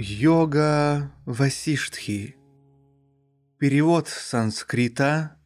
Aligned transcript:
Йога 0.00 1.10
Васиштхи. 1.26 2.36
Перевод 3.58 4.06
с 4.06 4.12
санскрита 4.12 5.36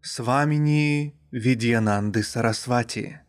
Свамини 0.00 1.14
Видьянанды 1.30 2.24
Сарасвати. 2.24 3.20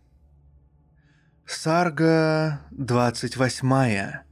Сарга 1.45 2.65
28. 2.71 4.23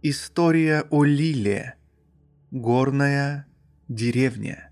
История 0.00 0.86
о 0.88 1.04
Лиле. 1.04 1.74
Горная 2.50 3.46
деревня. 3.86 4.70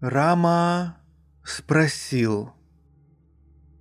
Рама 0.00 1.02
спросил, 1.44 2.55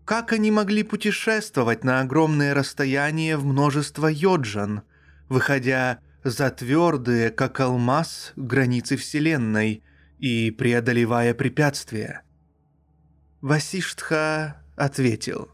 как 0.06 0.32
они 0.34 0.52
могли 0.52 0.84
путешествовать 0.84 1.84
на 1.84 2.00
огромное 2.00 2.54
расстояние 2.54 3.38
в 3.38 3.46
множество 3.46 4.08
йоджан, 4.08 4.84
выходя 5.30 6.00
за 6.24 6.52
твердые, 6.52 7.32
как 7.32 7.60
алмаз, 7.60 8.32
границы 8.36 8.98
Вселенной 8.98 9.84
и 10.20 10.52
преодолевая 10.52 11.34
препятствия? 11.34 12.22
Васиштха 13.42 14.64
ответил, 14.76 15.50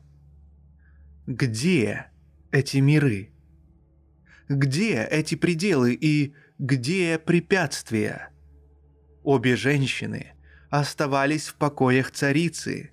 «Где 1.27 2.08
эти 2.52 2.77
миры? 2.77 3.31
Где 4.49 5.08
эти 5.09 5.36
пределы 5.36 5.93
и 5.93 6.33
где 6.59 7.17
препятствия?» 7.17 8.30
Обе 9.23 9.55
женщины 9.55 10.33
оставались 10.69 11.47
в 11.47 11.55
покоях 11.55 12.11
царицы. 12.11 12.91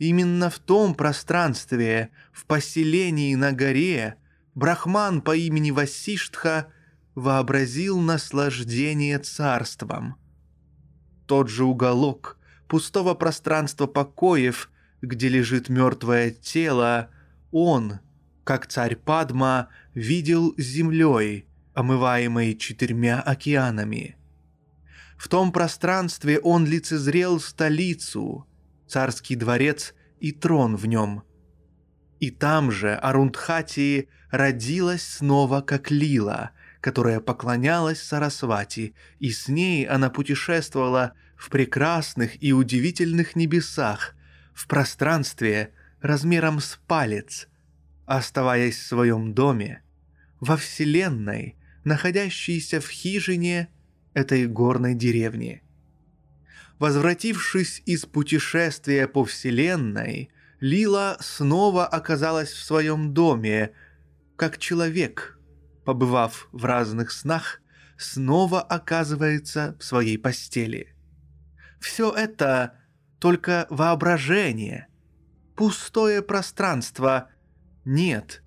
Именно 0.00 0.48
в 0.48 0.58
том 0.58 0.94
пространстве, 0.94 2.08
в 2.32 2.46
поселении 2.46 3.34
на 3.34 3.52
горе, 3.52 4.16
Брахман 4.54 5.20
по 5.20 5.36
имени 5.36 5.72
Васиштха 5.72 6.72
вообразил 7.14 8.00
наслаждение 8.00 9.18
царством. 9.18 10.16
Тот 11.26 11.50
же 11.50 11.64
уголок 11.64 12.38
пустого 12.66 13.12
пространства 13.12 13.86
покоев, 13.86 14.70
где 15.02 15.28
лежит 15.28 15.68
мертвое 15.68 16.30
тело, 16.30 17.10
он, 17.50 18.00
как 18.42 18.68
царь 18.68 18.96
Падма, 18.96 19.68
видел 19.92 20.54
землей, 20.56 21.46
омываемой 21.74 22.56
четырьмя 22.56 23.20
океанами. 23.20 24.16
В 25.18 25.28
том 25.28 25.52
пространстве 25.52 26.38
он 26.38 26.64
лицезрел 26.64 27.38
столицу, 27.38 28.46
царский 28.90 29.36
дворец 29.36 29.94
и 30.18 30.32
трон 30.32 30.76
в 30.76 30.86
нем. 30.86 31.22
И 32.18 32.30
там 32.30 32.70
же 32.70 32.94
Арундхати 32.94 34.08
родилась 34.30 35.02
снова 35.02 35.60
как 35.62 35.90
Лила, 35.90 36.50
которая 36.80 37.20
поклонялась 37.20 38.02
Сарасвати, 38.02 38.94
и 39.18 39.30
с 39.30 39.48
ней 39.48 39.86
она 39.86 40.10
путешествовала 40.10 41.14
в 41.36 41.48
прекрасных 41.48 42.42
и 42.42 42.52
удивительных 42.52 43.36
небесах, 43.36 44.14
в 44.52 44.66
пространстве 44.66 45.72
размером 46.02 46.60
с 46.60 46.78
палец, 46.86 47.48
оставаясь 48.06 48.78
в 48.78 48.86
своем 48.86 49.32
доме, 49.32 49.82
во 50.40 50.56
Вселенной, 50.56 51.56
находящейся 51.84 52.80
в 52.80 52.88
хижине 52.88 53.68
этой 54.12 54.46
горной 54.46 54.94
деревни. 54.94 55.62
Возвратившись 56.80 57.82
из 57.84 58.06
путешествия 58.06 59.06
по 59.06 59.26
Вселенной, 59.26 60.30
Лила 60.60 61.18
снова 61.20 61.86
оказалась 61.86 62.50
в 62.52 62.64
своем 62.64 63.12
доме, 63.12 63.72
как 64.36 64.56
человек, 64.56 65.38
побывав 65.84 66.48
в 66.52 66.64
разных 66.64 67.10
снах, 67.10 67.60
снова 67.98 68.62
оказывается 68.62 69.76
в 69.78 69.84
своей 69.84 70.16
постели. 70.16 70.94
Все 71.80 72.10
это 72.14 72.78
только 73.18 73.66
воображение, 73.68 74.88
пустое 75.56 76.22
пространство. 76.22 77.28
Нет 77.84 78.42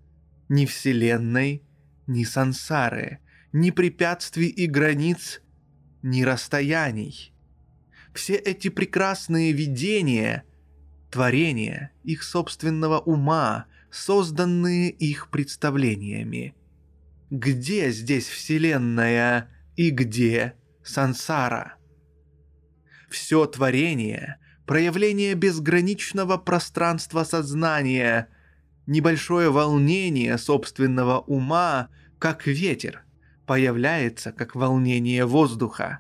ни 0.50 0.66
Вселенной, 0.66 1.62
ни 2.08 2.24
сансары, 2.24 3.20
ни 3.52 3.70
препятствий 3.70 4.48
и 4.48 4.66
границ, 4.66 5.40
ни 6.02 6.24
расстояний. 6.24 7.33
Все 8.14 8.36
эти 8.36 8.70
прекрасные 8.70 9.52
видения— 9.52 10.44
творения 11.12 11.92
их 12.04 12.24
собственного 12.24 13.00
ума, 13.00 13.66
созданные 13.92 14.90
их 14.90 15.30
представлениями. 15.30 16.56
Где 17.30 17.92
здесь 17.92 18.28
Вселенная 18.28 19.50
и 19.76 19.90
где 19.90 20.54
сансара? 20.84 21.76
Все 23.10 23.46
творение— 23.46 24.38
проявление 24.66 25.34
безграничного 25.34 26.38
пространства 26.38 27.24
сознания, 27.24 28.30
небольшое 28.86 29.50
волнение 29.50 30.38
собственного 30.38 31.20
ума, 31.20 31.90
как 32.20 32.48
ветер, 32.48 33.04
появляется 33.46 34.32
как 34.32 34.56
волнение 34.56 35.26
воздуха. 35.26 36.00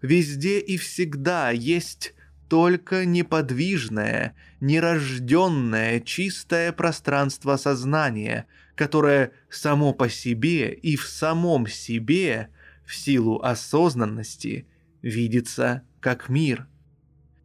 Везде 0.00 0.60
и 0.60 0.76
всегда 0.76 1.50
есть 1.50 2.14
только 2.48 3.04
неподвижное, 3.04 4.34
нерожденное, 4.60 6.00
чистое 6.00 6.72
пространство 6.72 7.56
сознания, 7.56 8.46
которое 8.74 9.32
само 9.50 9.92
по 9.92 10.08
себе 10.08 10.72
и 10.72 10.96
в 10.96 11.06
самом 11.06 11.66
себе, 11.66 12.48
в 12.86 12.94
силу 12.94 13.40
осознанности, 13.42 14.66
видится 15.02 15.82
как 16.00 16.28
мир. 16.28 16.68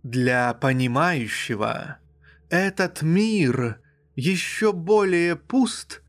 Для 0.03 0.53
понимающего 0.53 1.97
этот 2.49 3.01
мир 3.01 3.79
еще 4.15 4.73
более 4.73 5.35
пуст, 5.35 6.01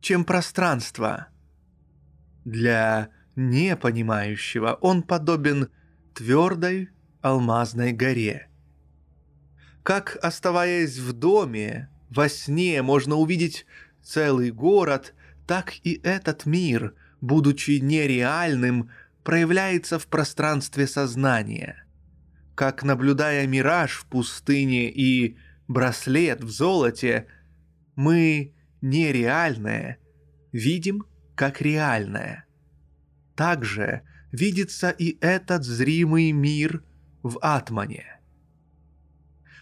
чем 0.00 0.24
пространство. 0.24 1.28
Для 2.44 3.10
непонимающего 3.38 4.76
он 4.80 5.02
подобен 5.02 5.68
твердой 6.12 6.90
алмазной 7.22 7.92
горе. 7.92 8.48
Как, 9.82 10.18
оставаясь 10.20 10.98
в 10.98 11.12
доме, 11.12 11.88
во 12.10 12.28
сне 12.28 12.82
можно 12.82 13.14
увидеть 13.14 13.64
целый 14.02 14.50
город, 14.50 15.14
так 15.46 15.72
и 15.84 16.00
этот 16.02 16.46
мир, 16.46 16.94
будучи 17.20 17.78
нереальным, 17.78 18.90
проявляется 19.22 19.98
в 19.98 20.08
пространстве 20.08 20.86
сознания. 20.86 21.86
Как 22.54 22.82
наблюдая 22.82 23.46
мираж 23.46 23.92
в 23.92 24.06
пустыне 24.06 24.90
и 24.90 25.36
браслет 25.68 26.42
в 26.42 26.50
золоте, 26.50 27.26
мы 27.94 28.52
нереальное 28.80 29.98
видим 30.50 31.04
как 31.36 31.60
реальное. 31.60 32.47
Также 33.38 34.02
видится 34.32 34.90
и 34.90 35.16
этот 35.20 35.62
зримый 35.62 36.32
мир 36.32 36.82
в 37.22 37.38
Атмане. 37.40 38.18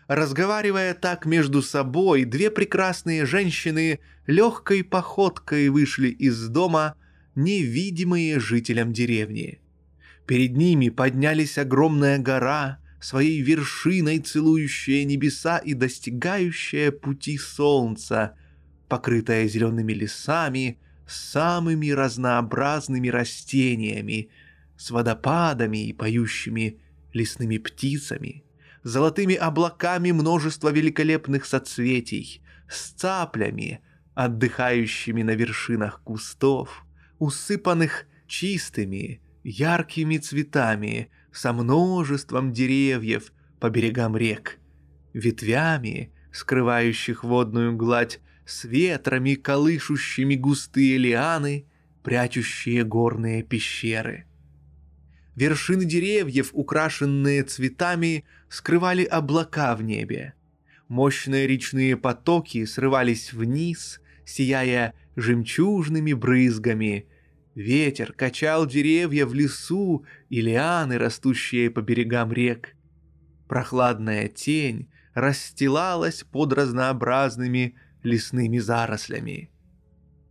Разговаривая 0.09 0.95
так 0.95 1.27
между 1.27 1.61
собой, 1.61 2.25
две 2.25 2.51
прекрасные 2.51 3.27
женщины 3.27 4.01
легкой 4.27 4.83
походкой 4.83 5.69
вышли 5.69 6.09
из 6.09 6.49
дома, 6.49 6.97
невидимые 7.35 8.41
жителям 8.41 8.95
деревни. 8.95 9.61
Перед 10.27 10.57
ними 10.57 10.89
поднялись 10.89 11.59
огромная 11.59 12.17
гора, 12.17 12.79
своей 12.99 13.43
вершиной 13.43 14.21
целующая 14.21 15.05
небеса 15.05 15.59
и 15.59 15.75
достигающая 15.75 16.93
пути 16.93 17.37
солнца, 17.37 18.39
покрытая 18.89 19.47
зелеными 19.47 19.93
лесами, 19.93 20.79
самыми 21.07 21.91
разнообразными 21.91 23.09
растениями, 23.09 24.31
с 24.77 24.91
водопадами 24.91 25.87
и 25.87 25.93
поющими 25.93 26.81
лесными 27.13 27.59
птицами, 27.59 28.45
золотыми 28.83 29.35
облаками 29.35 30.13
множество 30.13 30.71
великолепных 30.71 31.47
соцветий, 31.47 32.43
с 32.69 32.91
цаплями, 32.91 33.81
отдыхающими 34.15 35.23
на 35.23 35.33
вершинах 35.33 36.01
кустов, 36.03 36.85
усыпанных 37.19 38.07
чистыми, 38.27 39.21
яркими 39.45 40.19
цветами, 40.19 41.11
со 41.33 41.53
множеством 41.53 42.53
деревьев 42.53 43.33
по 43.61 43.69
берегам 43.69 44.17
рек, 44.17 44.59
ветвями, 45.13 46.13
скрывающих 46.33 47.25
водную 47.25 47.77
гладь, 47.77 48.21
с 48.47 48.65
ветрами, 48.65 49.35
колышущими 49.35 50.37
густые 50.37 50.97
лианы, 50.97 51.67
прячущие 52.03 52.85
горные 52.85 53.43
пещеры. 53.43 54.25
Вершины 55.35 55.85
деревьев, 55.85 56.51
украшенные 56.53 57.43
цветами, 57.43 58.25
скрывали 58.49 59.05
облака 59.05 59.77
в 59.77 59.83
небе. 59.83 60.33
Мощные 60.89 61.47
речные 61.47 61.97
потоки 61.97 62.65
срывались 62.65 63.33
вниз, 63.33 64.01
сияя 64.25 64.95
жемчужными 65.17 66.13
брызгами. 66.13 67.07
Ветер 67.55 68.13
качал 68.13 68.67
деревья 68.67 69.27
в 69.27 69.35
лесу 69.35 70.07
и 70.29 70.41
лианы, 70.41 70.97
растущие 70.99 71.71
по 71.71 71.83
берегам 71.83 72.33
рек. 72.33 72.77
Прохладная 73.49 74.29
тень 74.29 74.89
расстилалась 75.15 76.23
под 76.23 76.53
разнообразными 76.53 77.75
лесными 78.07 78.59
зарослями. 78.59 79.51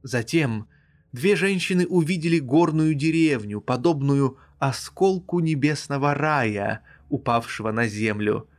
Затем 0.02 0.68
две 1.12 1.36
женщины 1.36 1.86
увидели 1.86 2.40
горную 2.40 2.96
деревню, 2.96 3.62
подобную 3.62 4.38
осколку 4.60 5.40
небесного 5.40 6.16
рая, 6.16 6.82
упавшего 7.10 7.72
на 7.72 7.88
землю, 7.88 8.50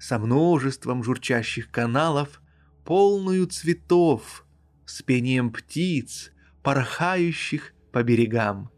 со 0.00 0.18
множеством 0.18 1.04
журчащих 1.04 1.70
каналов, 1.70 2.40
полную 2.84 3.46
цветов, 3.46 4.44
с 4.86 5.02
пением 5.02 5.52
птиц, 5.52 6.32
порхающих 6.62 7.74
по 7.92 8.02
берегам, 8.02 8.70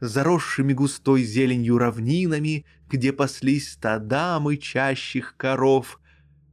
заросшими 0.00 0.72
густой 0.72 1.22
зеленью 1.22 1.78
равнинами, 1.78 2.64
где 2.88 3.12
паслись 3.12 3.72
стада 3.72 4.38
мычащих 4.38 5.36
коров, 5.36 5.98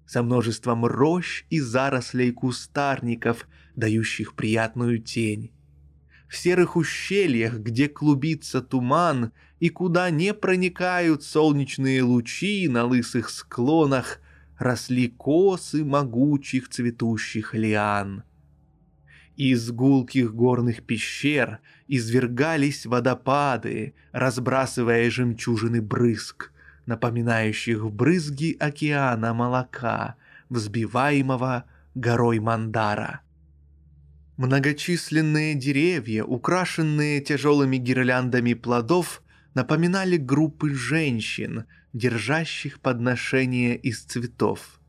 со 0.10 0.24
множеством 0.24 0.88
рощ 0.88 1.44
и 1.52 1.60
зарослей 1.60 2.32
кустарников, 2.32 3.48
дающих 3.76 4.34
приятную 4.34 4.98
тень. 4.98 5.52
В 6.28 6.36
серых 6.36 6.78
ущельях, 6.78 7.60
где 7.60 7.88
клубится 7.88 8.62
туман 8.62 9.32
и 9.60 9.70
куда 9.70 10.10
не 10.10 10.34
проникают 10.34 11.22
солнечные 11.22 12.02
лучи 12.02 12.68
на 12.68 12.86
лысых 12.86 13.30
склонах, 13.30 14.20
росли 14.58 15.10
косы 15.10 15.86
могучих 15.86 16.70
цветущих 16.70 17.54
лиан. 17.54 18.24
Из 19.36 19.70
гулких 19.70 20.34
горных 20.34 20.82
пещер 20.82 21.60
извергались 21.88 22.88
водопады, 22.88 23.94
разбрасывая 24.12 25.08
жемчужины 25.12 25.84
брызг, 25.84 26.52
напоминающих 26.90 27.92
брызги 27.92 28.58
океана 28.60 29.36
молока, 29.36 30.16
взбиваемого 30.50 31.66
горой 31.94 32.40
Мандара. 32.40 33.22
Многочисленные 34.38 35.54
деревья, 35.54 36.24
украшенные 36.24 37.22
тяжелыми 37.22 37.78
гирляндами 37.78 38.56
плодов, 38.56 39.22
напоминали 39.54 40.18
группы 40.18 40.74
женщин, 40.74 41.66
держащих 41.94 42.80
подношения 42.80 43.76
из 43.76 44.02
цветов. 44.02 44.80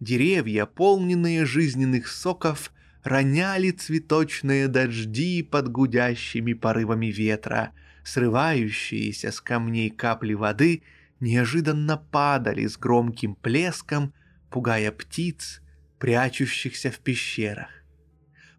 Деревья, 0.00 0.64
полненные 0.64 1.44
жизненных 1.44 2.08
соков, 2.08 2.72
роняли 3.02 3.72
цветочные 3.72 4.68
дожди 4.68 5.42
под 5.42 5.68
гудящими 5.70 6.54
порывами 6.54 7.08
ветра, 7.08 7.72
срывающиеся 8.04 9.32
с 9.32 9.42
камней 9.42 9.90
капли 9.90 10.32
воды 10.32 10.82
неожиданно 11.24 11.96
падали 11.96 12.66
с 12.66 12.76
громким 12.76 13.34
плеском, 13.34 14.12
пугая 14.50 14.92
птиц, 14.92 15.62
прячущихся 15.98 16.90
в 16.90 16.98
пещерах. 16.98 17.70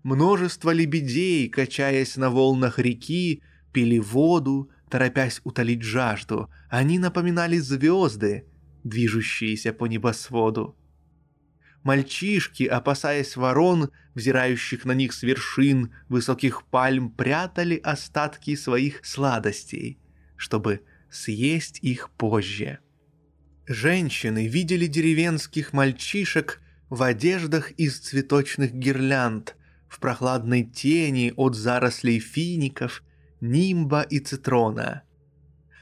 Множество 0.04 0.72
лебедей, 0.72 1.48
качаясь 1.48 2.18
на 2.18 2.30
волнах 2.30 2.80
реки, 2.80 3.42
пили 3.72 4.00
воду, 4.00 4.70
торопясь 4.90 5.42
утолить 5.44 5.84
жажду. 5.84 6.50
Они 6.70 7.00
напоминали 7.00 7.58
звезды, 7.58 8.46
движущиеся 8.84 9.72
по 9.72 9.86
небосводу. 9.86 10.76
Мальчишки, 11.84 12.64
опасаясь 12.64 13.36
ворон, 13.36 13.92
взирающих 14.16 14.86
на 14.86 14.94
них 14.94 15.14
с 15.14 15.22
вершин 15.22 15.94
высоких 16.10 16.64
пальм, 16.64 17.12
прятали 17.12 17.76
остатки 17.76 18.56
своих 18.56 19.06
сладостей, 19.06 20.00
чтобы 20.36 20.82
съесть 21.10 21.80
их 21.82 22.10
позже. 22.12 22.80
Женщины 23.68 24.48
видели 24.48 24.88
деревенских 24.88 25.74
мальчишек 25.74 26.62
в 26.90 27.02
одеждах 27.02 27.72
из 27.72 28.00
цветочных 28.00 28.74
гирлянд, 28.74 29.56
в 29.88 30.00
прохладной 30.00 30.64
тени 30.64 31.34
от 31.36 31.56
зарослей 31.56 32.20
фиников, 32.20 33.04
нимба 33.42 34.02
и 34.02 34.20
цитрона. 34.20 35.04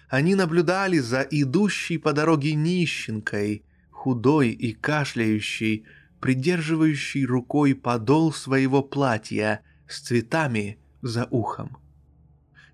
Они 0.10 0.36
наблюдали 0.36 1.00
за 1.00 1.22
идущей 1.22 1.98
по 1.98 2.14
дороге 2.14 2.54
нищенкой– 2.54 3.66
худой 4.04 4.50
и 4.50 4.74
кашляющий, 4.74 5.86
придерживающий 6.20 7.26
рукой 7.26 7.74
подол 7.74 8.34
своего 8.34 8.84
платья 8.84 9.62
с 9.88 10.02
цветами 10.02 10.78
за 11.02 11.26
ухом. 11.32 11.78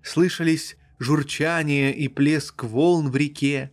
Слышались 0.02 0.76
журчание 1.00 1.92
и 1.92 2.06
плеск 2.06 2.62
волн 2.62 3.10
в 3.10 3.16
реке. 3.16 3.72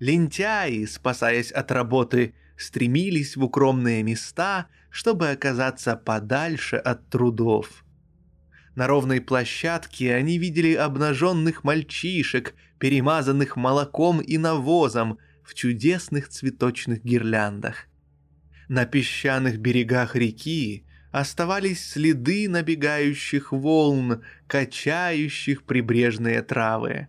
Лентяи, 0.00 0.84
спасаясь 0.84 1.50
от 1.52 1.72
работы, 1.72 2.34
стремились 2.58 3.36
в 3.36 3.44
укромные 3.44 4.02
места, 4.02 4.66
чтобы 4.90 5.30
оказаться 5.30 5.96
подальше 5.96 6.76
от 6.76 7.08
трудов. 7.08 7.84
На 8.74 8.86
ровной 8.86 9.20
площадке 9.20 10.14
они 10.14 10.38
видели 10.38 10.74
обнаженных 10.74 11.64
мальчишек, 11.64 12.54
перемазанных 12.78 13.56
молоком 13.56 14.20
и 14.20 14.36
навозом, 14.36 15.18
в 15.42 15.54
чудесных 15.54 16.28
цветочных 16.28 17.02
гирляндах. 17.02 17.86
На 18.68 18.84
песчаных 18.84 19.58
берегах 19.58 20.14
реки 20.14 20.84
оставались 21.10 21.90
следы 21.90 22.48
набегающих 22.48 23.52
волн, 23.52 24.22
качающих 24.46 25.62
прибрежные 25.64 26.42
травы. 26.42 27.08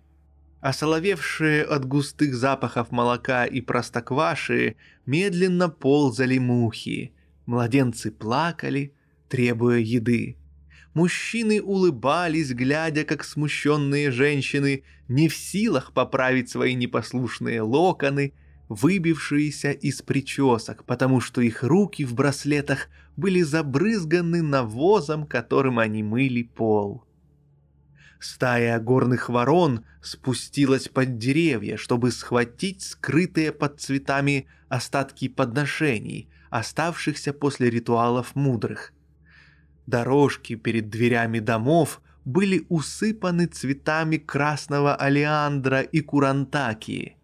Осоловевшие 0.62 1.64
от 1.64 1.86
густых 1.86 2.36
запахов 2.36 2.92
молока 2.92 3.46
и 3.46 3.62
простокваши 3.62 4.76
медленно 5.06 5.70
ползали 5.70 6.38
мухи. 6.38 7.14
Младенцы 7.46 8.12
плакали, 8.12 8.94
требуя 9.30 9.80
еды. 9.80 10.38
Мужчины 10.94 11.62
улыбались, 11.62 12.52
глядя, 12.52 13.06
как 13.06 13.24
смущенные 13.24 14.12
женщины 14.12 14.84
не 15.08 15.30
в 15.30 15.36
силах 15.36 15.94
поправить 15.94 16.50
свои 16.50 16.74
непослушные 16.74 17.62
локоны, 17.62 18.34
выбившиеся 18.70 19.72
из 19.72 20.02
причесок, 20.02 20.86
потому 20.86 21.20
что 21.20 21.42
их 21.42 21.64
руки 21.64 22.06
в 22.06 22.14
браслетах 22.14 22.88
были 23.18 23.42
забрызганы 23.42 24.42
навозом, 24.42 25.28
которым 25.28 25.80
они 25.80 26.02
мыли 26.02 26.44
пол. 26.44 27.04
Стая 28.20 28.80
горных 28.80 29.28
ворон 29.28 29.84
спустилась 30.02 30.88
под 30.88 31.18
деревья, 31.18 31.76
чтобы 31.76 32.12
схватить 32.12 32.82
скрытые 32.82 33.52
под 33.52 33.82
цветами 33.82 34.48
остатки 34.70 35.28
подношений, 35.28 36.30
оставшихся 36.50 37.34
после 37.34 37.70
ритуалов 37.70 38.36
мудрых– 38.36 38.94
Дорожки 39.90 40.54
перед 40.54 40.92
дверями 40.92 41.40
домов 41.40 42.00
были 42.24 42.64
усыпаны 42.70 43.48
цветами 43.48 44.18
красного 44.18 44.96
алиандра 44.96 45.82
и 45.82 46.02
курантаки. 46.02 47.18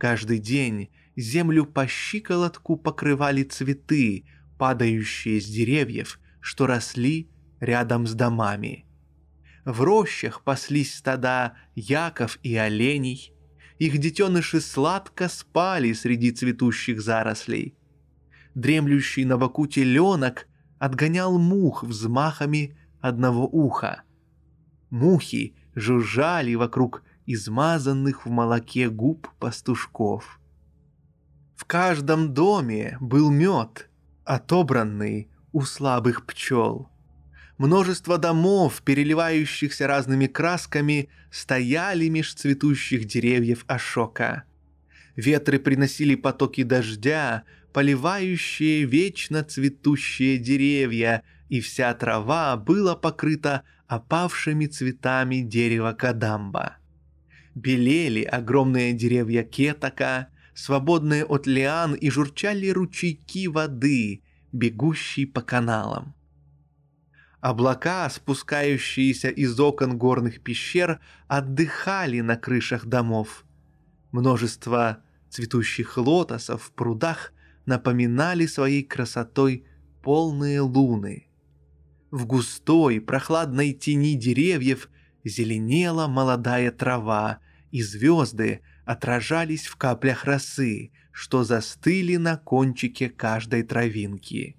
Каждый 0.00 0.38
день 0.38 0.88
землю 1.14 1.66
по 1.66 1.86
щиколотку 1.86 2.78
покрывали 2.78 3.42
цветы, 3.42 4.24
падающие 4.56 5.38
с 5.42 5.44
деревьев, 5.44 6.18
что 6.40 6.66
росли 6.66 7.28
рядом 7.60 8.06
с 8.06 8.14
домами. 8.14 8.86
В 9.66 9.82
рощах 9.82 10.42
паслись 10.42 10.94
стада 10.94 11.52
яков 11.74 12.38
и 12.42 12.56
оленей. 12.56 13.34
Их 13.78 13.98
детеныши 13.98 14.62
сладко 14.62 15.28
спали 15.28 15.92
среди 15.92 16.30
цветущих 16.30 17.02
зарослей. 17.02 17.76
Дремлющий 18.54 19.26
на 19.26 19.36
боку 19.36 19.66
теленок 19.66 20.48
отгонял 20.78 21.38
мух 21.38 21.84
взмахами 21.84 22.74
одного 23.02 23.46
уха. 23.46 24.04
Мухи 24.88 25.56
жужжали 25.74 26.54
вокруг 26.54 27.02
измазанных 27.34 28.26
в 28.26 28.30
молоке 28.30 28.88
губ 28.88 29.28
пастушков. 29.38 30.40
каждом 31.70 32.34
доме 32.34 32.98
был 33.00 33.30
мед, 33.30 33.88
отобранный 34.24 35.30
у 35.52 35.60
слабых 35.60 36.26
пчел. 36.26 36.90
Множество 37.58 38.18
домов, 38.18 38.82
переливающихся 38.84 39.86
разными 39.86 40.26
красками, 40.26 41.10
стояли 41.30 42.08
меж 42.08 42.34
цветущих 42.34 43.04
деревьев 43.04 43.64
Ашока. 43.68 44.42
Ветры 45.14 45.60
приносили 45.60 46.16
потоки 46.16 46.64
дождя, 46.64 47.44
поливающие 47.72 48.84
вечно 48.84 49.44
цветущие 49.44 50.38
деревья, 50.38 51.22
и 51.48 51.60
вся 51.60 51.94
трава 51.94 52.56
была 52.56 52.96
покрыта 52.96 53.62
опавшими 53.86 54.66
цветами 54.66 55.36
дерева 55.42 55.92
Кадамба. 55.92 56.79
Белели 57.54 58.22
огромные 58.22 58.92
деревья 58.92 59.42
кетака, 59.42 60.28
свободные 60.54 61.24
от 61.24 61.46
лиан, 61.46 61.94
и 61.94 62.10
журчали 62.10 62.68
ручейки 62.68 63.48
воды, 63.48 64.22
бегущие 64.52 65.26
по 65.26 65.40
каналам. 65.40 66.14
Облака, 67.40 68.08
спускающиеся 68.10 69.28
из 69.28 69.58
окон 69.58 69.96
горных 69.96 70.42
пещер, 70.42 71.00
отдыхали 71.26 72.20
на 72.20 72.36
крышах 72.36 72.86
домов. 72.86 73.44
Множество 74.12 75.02
цветущих 75.30 75.96
лотосов 75.96 76.64
в 76.64 76.72
прудах 76.72 77.32
напоминали 77.64 78.46
своей 78.46 78.82
красотой 78.82 79.64
полные 80.02 80.60
луны. 80.60 81.28
В 82.10 82.26
густой, 82.26 83.00
прохладной 83.00 83.72
тени 83.72 84.16
деревьев 84.16 84.90
зеленела 85.24 86.06
молодая 86.06 86.70
трава, 86.70 87.38
и 87.70 87.82
звезды 87.82 88.62
отражались 88.84 89.66
в 89.66 89.76
каплях 89.76 90.24
росы, 90.24 90.90
что 91.12 91.44
застыли 91.44 92.16
на 92.16 92.36
кончике 92.36 93.08
каждой 93.08 93.62
травинки. 93.62 94.56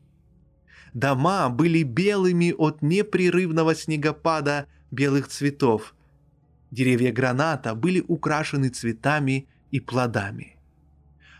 Дома 0.93 1.49
были 1.49 1.83
белыми 1.83 2.53
от 2.57 2.81
непрерывного 2.81 3.75
снегопада 3.75 4.67
белых 4.91 5.27
цветов. 5.27 5.95
Деревья 6.69 7.11
граната 7.11 7.75
были 7.75 8.03
украшены 8.07 8.69
цветами 8.69 9.47
и 9.71 9.79
плодами. 9.79 10.57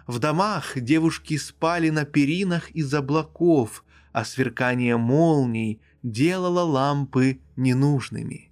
В 0.07 0.19
домах 0.19 0.73
девушки 0.75 1.37
спали 1.37 1.89
на 1.89 2.05
перинах 2.05 2.71
из 2.71 2.93
облаков, 2.93 3.83
а 4.11 4.25
сверкание 4.25 4.97
молний 4.97 5.79
делало 6.03 6.61
лампы 6.61 7.39
ненужными. 7.55 8.50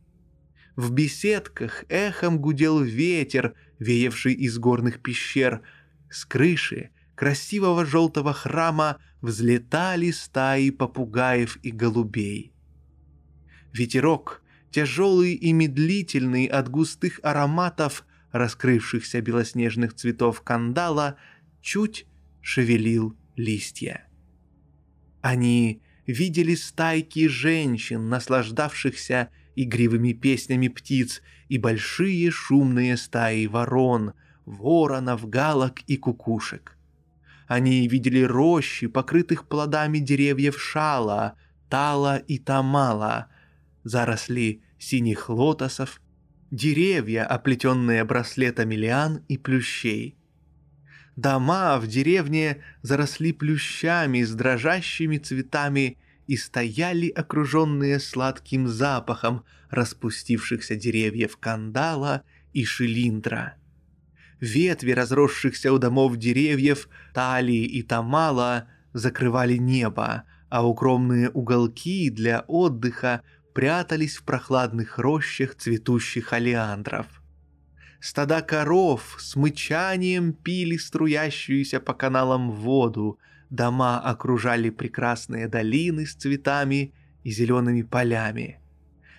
В 0.79 0.93
беседках 0.93 1.83
эхом 1.89 2.39
гудел 2.39 2.81
ветер, 2.81 3.53
веявший 3.79 4.33
из 4.33 4.57
горных 4.57 5.01
пещер. 5.01 5.61
С 6.09 6.23
крыши 6.23 6.91
красивого 7.15 7.85
желтого 7.85 8.31
храма 8.31 8.97
взлетали 9.19 10.11
стаи 10.11 10.69
попугаев 10.69 11.59
и 11.63 11.71
голубей. 11.71 12.53
Ветерок, 13.73 14.41
тяжелый 14.71 15.33
и 15.33 15.51
медлительный 15.51 16.45
от 16.45 16.69
густых 16.69 17.19
ароматов, 17.23 18.05
раскрывшихся 18.31 19.19
белоснежных 19.19 19.93
цветов 19.95 20.41
кандала, 20.43 21.17
чуть 21.61 22.05
шевелил 22.39 23.17
листья. 23.35 24.07
Они 25.19 25.81
видели 26.07 26.55
стайки 26.55 27.27
женщин, 27.27 28.07
наслаждавшихся 28.07 29.29
игривыми 29.63 30.13
песнями 30.13 30.67
птиц, 30.69 31.21
и 31.49 31.57
большие 31.57 32.31
шумные 32.31 32.95
стаи 32.95 33.45
ворон, 33.45 34.13
воронов, 34.45 35.29
галок 35.29 35.81
и 35.87 35.97
кукушек. 35.97 36.77
Они 37.47 37.87
видели 37.87 38.21
рощи, 38.21 38.87
покрытых 38.87 39.47
плодами 39.47 39.97
деревьев 39.97 40.61
шала, 40.61 41.35
тала 41.67 42.17
и 42.17 42.37
тамала, 42.37 43.27
заросли 43.83 44.61
синих 44.77 45.29
лотосов, 45.29 45.99
деревья, 46.51 47.25
оплетенные 47.25 48.03
браслетами 48.05 48.75
лиан 48.75 49.23
и 49.27 49.37
плющей. 49.37 50.15
Дома 51.15 51.79
в 51.79 51.87
деревне 51.87 52.63
заросли 52.81 53.33
плющами 53.33 54.21
с 54.21 54.33
дрожащими 54.33 55.17
цветами 55.17 55.97
и 56.29 56.37
стояли 56.37 57.09
окруженные 57.09 57.99
сладким 57.99 58.67
запахом 58.67 59.43
распустившихся 59.71 60.75
деревьев 60.75 61.37
кандала 61.37 62.21
и 62.53 62.65
шилиндра. 62.65 63.55
Ветви 64.39 64.91
разросшихся 64.91 65.73
у 65.73 65.79
домов 65.79 66.17
деревьев, 66.17 66.87
талии 67.15 67.65
и 67.65 67.81
тамала 67.81 68.67
закрывали 68.93 69.57
небо, 69.57 70.25
а 70.49 70.67
укромные 70.67 71.31
уголки 71.31 72.11
для 72.11 72.41
отдыха 72.41 73.23
прятались 73.55 74.17
в 74.17 74.23
прохладных 74.23 74.99
рощах 74.99 75.55
цветущих 75.55 76.31
олеандров. 76.31 77.07
Стада 77.99 78.43
коров 78.43 79.17
с 79.17 79.35
мычанием 79.35 80.33
пили 80.33 80.77
струящуюся 80.77 81.79
по 81.79 81.95
каналам 81.95 82.51
воду, 82.51 83.17
дома 83.49 83.99
окружали 83.99 84.69
прекрасные 84.69 85.47
долины 85.47 86.05
с 86.05 86.13
цветами 86.13 86.93
и 87.23 87.31
зелеными 87.31 87.81
полями. 87.81 88.59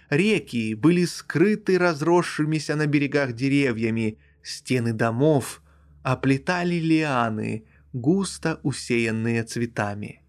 Реки 0.09 0.75
были 0.75 1.05
скрыты 1.05 1.79
разросшимися 1.79 2.77
на 2.77 2.87
берегах 2.87 3.33
деревьями, 3.33 4.19
стены 4.43 4.93
домов 4.93 5.63
оплетали 6.03 6.77
лианы, 6.77 7.65
густо 7.93 8.61
усеянные 8.63 9.45
цветами 9.45 10.21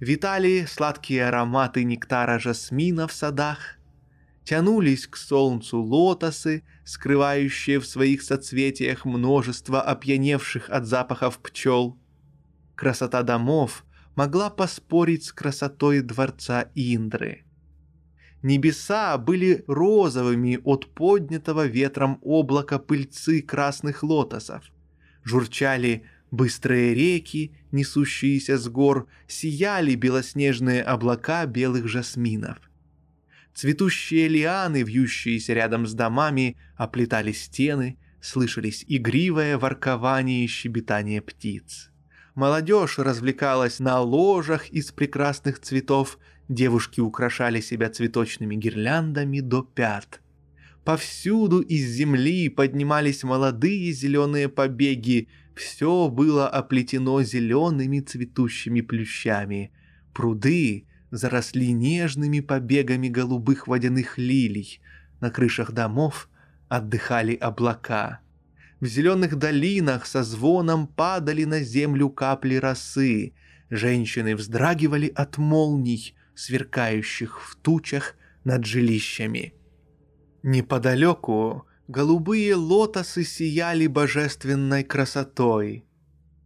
витали 0.00 0.66
сладкие 0.68 1.26
ароматы 1.26 1.84
нектара 1.84 2.38
жасмина 2.38 3.08
в 3.08 3.12
садах, 3.12 3.78
тянулись 4.44 5.06
к 5.06 5.16
солнцу 5.16 5.80
лотосы, 5.80 6.62
скрывающие 6.84 7.80
в 7.80 7.86
своих 7.86 8.22
соцветиях 8.22 9.04
множество 9.04 9.82
опьяневших 9.82 10.70
от 10.70 10.86
запахов 10.86 11.38
пчел. 11.38 11.98
Красота 12.78 13.24
домов 13.24 13.84
могла 14.14 14.50
поспорить 14.50 15.24
с 15.24 15.32
красотой 15.32 16.00
дворца 16.00 16.70
Индры. 16.76 17.42
Небеса 18.42 19.18
были 19.18 19.64
розовыми 19.66 20.60
от 20.62 20.86
поднятого 20.94 21.66
ветром 21.66 22.20
облака 22.22 22.78
пыльцы 22.78 23.42
красных 23.42 24.04
лотосов. 24.04 24.62
Журчали 25.24 26.04
Быстрые 26.30 26.94
реки, 26.94 27.52
несущиеся 27.72 28.58
с 28.58 28.68
гор, 28.68 29.08
сияли 29.26 29.96
белоснежные 29.96 30.84
облака 30.84 31.46
белых 31.46 31.88
жасминов. 31.88 32.58
Цветущие 33.54 34.28
лианы, 34.28 34.84
вьющиеся 34.84 35.54
рядом 35.54 35.84
с 35.84 35.94
домами, 35.94 36.56
оплетали 36.76 37.32
стены, 37.32 37.98
слышались 38.20 38.84
игривое 38.86 39.58
воркование 39.58 40.44
и 40.44 40.46
щебетание 40.46 41.20
птиц. 41.20 41.90
Молодежь 42.38 43.00
развлекалась 43.00 43.80
на 43.80 43.98
ложах 43.98 44.68
из 44.68 44.92
прекрасных 44.92 45.58
цветов, 45.58 46.20
девушки 46.48 47.00
украшали 47.00 47.60
себя 47.60 47.90
цветочными 47.90 48.54
гирляндами 48.54 49.40
до 49.40 49.64
пят. 49.64 50.20
Повсюду 50.84 51.58
из 51.58 51.88
земли 51.88 52.48
поднимались 52.48 53.24
молодые 53.24 53.90
зеленые 53.90 54.48
побеги, 54.48 55.26
все 55.56 56.08
было 56.08 56.48
оплетено 56.48 57.20
зелеными 57.24 57.98
цветущими 57.98 58.82
плющами. 58.82 59.72
Пруды 60.14 60.86
заросли 61.10 61.72
нежными 61.72 62.38
побегами 62.38 63.08
голубых 63.08 63.66
водяных 63.66 64.16
лилий. 64.16 64.80
На 65.18 65.32
крышах 65.32 65.72
домов 65.72 66.30
отдыхали 66.68 67.34
облака. 67.34 68.20
В 68.80 68.86
зеленых 68.86 69.36
долинах 69.36 70.06
со 70.06 70.22
звоном 70.22 70.86
падали 70.86 71.44
на 71.44 71.60
землю 71.60 72.10
капли 72.10 72.56
росы. 72.56 73.32
Женщины 73.70 74.36
вздрагивали 74.36 75.12
от 75.14 75.38
молний, 75.38 76.14
сверкающих 76.34 77.40
в 77.40 77.56
тучах 77.56 78.14
над 78.44 78.64
жилищами. 78.64 79.54
Неподалеку 80.42 81.68
Голубые 81.88 82.54
лотосы 82.54 83.24
сияли 83.24 83.86
божественной 83.86 84.84
красотой. 84.84 85.86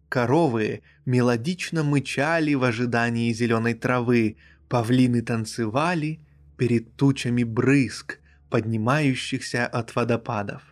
Коровы 0.09 0.83
мелодично 1.05 1.83
мычали 1.83 2.55
в 2.55 2.63
ожидании 2.63 3.33
зеленой 3.33 3.75
травы, 3.75 4.37
павлины 4.69 5.21
танцевали 5.21 6.21
перед 6.57 6.95
тучами 6.95 7.43
брызг, 7.43 8.21
поднимающихся 8.51 9.67
от 9.67 9.97
водопадов. 9.97 10.63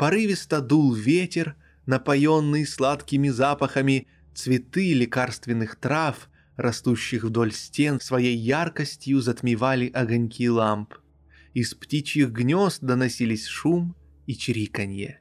Порывисто 0.00 0.62
дул 0.62 0.94
ветер, 0.94 1.56
напоенный 1.84 2.64
сладкими 2.64 3.28
запахами 3.28 4.08
цветы 4.34 4.94
лекарственных 4.94 5.76
трав, 5.76 6.30
растущих 6.56 7.22
вдоль 7.24 7.52
стен, 7.52 8.00
своей 8.00 8.34
яркостью 8.34 9.20
затмевали 9.20 9.90
огоньки 9.90 10.48
ламп. 10.48 10.94
Из 11.52 11.74
птичьих 11.74 12.30
гнезд 12.30 12.80
доносились 12.80 13.44
шум 13.44 13.94
и 14.24 14.34
чириканье. 14.34 15.20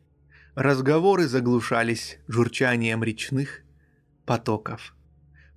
Разговоры 0.55 1.27
заглушались 1.27 2.17
журчанием 2.29 3.03
речных 3.03 3.63
потоков. 4.25 4.95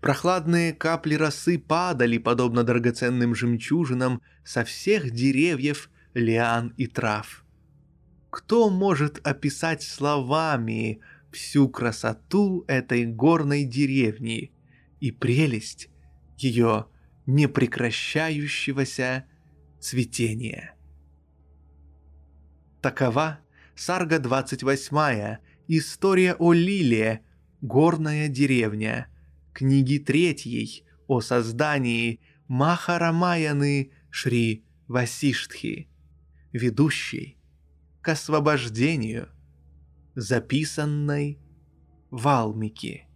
Прохладные 0.01 0.73
капли 0.73 1.15
росы 1.15 1.61
падали, 1.61 2.19
подобно 2.19 2.65
драгоценным 2.65 3.37
жемчужинам, 3.37 4.21
со 4.43 4.65
всех 4.65 5.13
деревьев, 5.13 5.91
лиан 6.13 6.75
и 6.77 6.89
трав. 6.89 7.42
Кто 8.33 8.71
может 8.71 9.21
описать 9.27 9.83
словами 9.83 11.01
всю 11.31 11.69
красоту 11.69 12.65
этой 12.67 13.05
горной 13.05 13.65
деревни 13.65 14.55
и 15.01 15.11
прелесть 15.11 15.91
ее 16.39 16.87
непрекращающегося 17.27 19.27
цветения? 19.81 20.75
Такова 22.81 23.41
Сарга 23.77 24.19
28, 24.19 25.37
История 25.69 26.33
о 26.33 26.55
Лиле, 26.55 27.21
Горная 27.61 28.29
деревня, 28.29 29.09
книги 29.53 29.99
третьей 29.99 30.87
о 31.07 31.21
создании 31.21 32.21
Махарамаяны 32.49 33.93
Шри 34.09 34.65
Васиштхи, 34.89 35.91
ведущей 36.53 37.37
к 38.03 38.09
освобождению, 38.09 39.29
записанной 40.17 41.39
Валмики. 42.11 43.07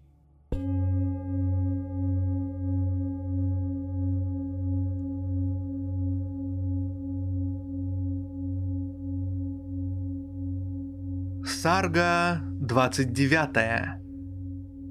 Сарга 11.44 12.40
29. 12.60 13.98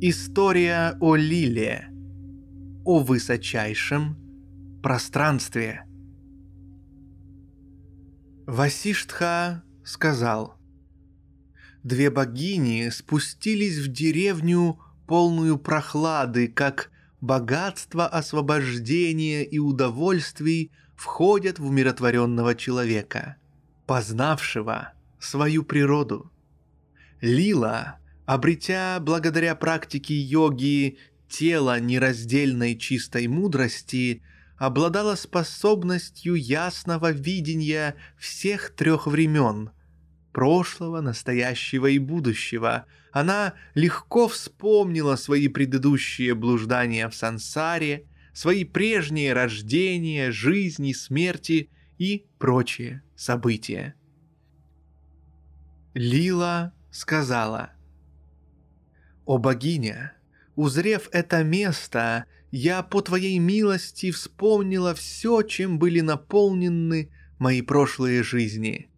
История 0.02 0.98
о 1.00 1.16
Лиле. 1.16 1.88
О 2.84 3.00
высочайшем 3.00 4.18
пространстве. 4.84 5.86
Васиштха 8.46 9.64
сказал. 9.86 10.58
Две 11.84 12.10
богини 12.10 12.90
спустились 12.90 13.78
в 13.78 13.88
деревню, 13.90 14.80
полную 15.08 15.60
прохлады, 15.60 16.48
как 16.48 16.90
богатство 17.22 18.08
освобождения 18.08 19.44
и 19.44 19.60
удовольствий 19.60 20.72
входят 20.96 21.60
в 21.60 21.68
умиротворенного 21.68 22.56
человека, 22.56 23.38
познавшего 23.86 24.94
свою 25.20 25.64
природу. 25.64 26.32
Лила, 27.22 28.00
обретя 28.26 29.00
благодаря 29.00 29.54
практике 29.54 30.16
йоги 30.16 30.98
тело 31.30 31.80
нераздельной 31.80 32.76
чистой 32.76 33.28
мудрости, 33.28 34.24
обладала 34.58 35.14
способностью 35.14 36.34
ясного 36.34 37.12
видения 37.12 37.96
всех 38.18 38.72
трех 38.72 39.06
времен– 39.06 39.70
прошлого, 40.36 41.00
настоящего 41.00 41.88
и 41.88 41.98
будущего. 41.98 42.88
Она 43.14 43.54
легко 43.74 44.28
вспомнила 44.28 45.16
свои 45.16 45.48
предыдущие 45.48 46.36
блуждания 46.36 47.08
в 47.08 47.16
сансаре, 47.16 48.06
свои 48.34 48.66
прежние 48.66 49.32
рождения, 49.32 50.32
жизни, 50.32 50.92
смерти 50.92 51.70
и 51.98 52.26
прочие 52.38 53.02
события. 53.16 53.96
Лила 55.94 56.74
сказала, 56.92 57.70
«О 59.24 59.38
богиня, 59.38 60.18
узрев 60.58 61.08
это 61.14 61.46
место, 61.46 62.26
я 62.52 62.84
по 62.84 63.02
твоей 63.02 63.40
милости 63.40 64.12
вспомнила 64.12 64.94
все, 64.96 65.44
чем 65.44 65.80
были 65.80 66.02
наполнены 66.02 67.10
мои 67.40 67.62
прошлые 67.62 68.22
жизни. 68.22 68.90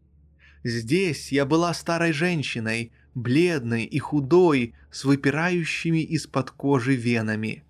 Здесь 0.68 1.32
я 1.32 1.46
была 1.46 1.74
старой 1.74 2.12
женщиной, 2.12 2.92
бледной 3.16 3.86
и 3.86 4.00
худой, 4.00 4.74
с 4.92 5.06
выпирающими 5.06 6.04
из-под 6.04 6.52
кожи 6.52 6.94
венами. 6.94 7.64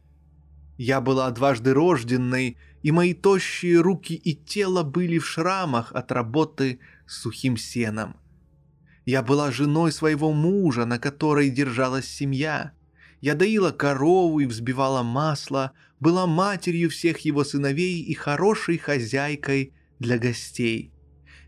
Я 0.80 1.00
была 1.00 1.30
дважды 1.30 1.76
рожденной, 1.76 2.58
и 2.82 2.92
мои 2.92 3.14
тощие 3.14 3.82
руки 3.82 4.16
и 4.16 4.34
тело 4.34 4.82
были 4.82 5.20
в 5.20 5.28
шрамах 5.28 5.92
от 5.92 6.12
работы 6.12 6.80
с 7.06 7.22
сухим 7.22 7.56
сеном. 7.56 8.18
Я 9.06 9.22
была 9.22 9.52
женой 9.52 9.92
своего 9.92 10.34
мужа, 10.34 10.86
на 10.86 10.98
которой 10.98 11.52
держалась 11.52 12.08
семья. 12.08 12.72
Я 13.22 13.36
доила 13.36 13.70
корову 13.70 14.40
и 14.40 14.48
взбивала 14.48 15.04
масло, 15.04 15.74
была 16.00 16.26
матерью 16.26 16.90
всех 16.90 17.20
его 17.20 17.44
сыновей 17.44 18.02
и 18.02 18.16
хорошей 18.16 18.80
хозяйкой 18.80 19.74
для 20.00 20.18
гостей. 20.18 20.92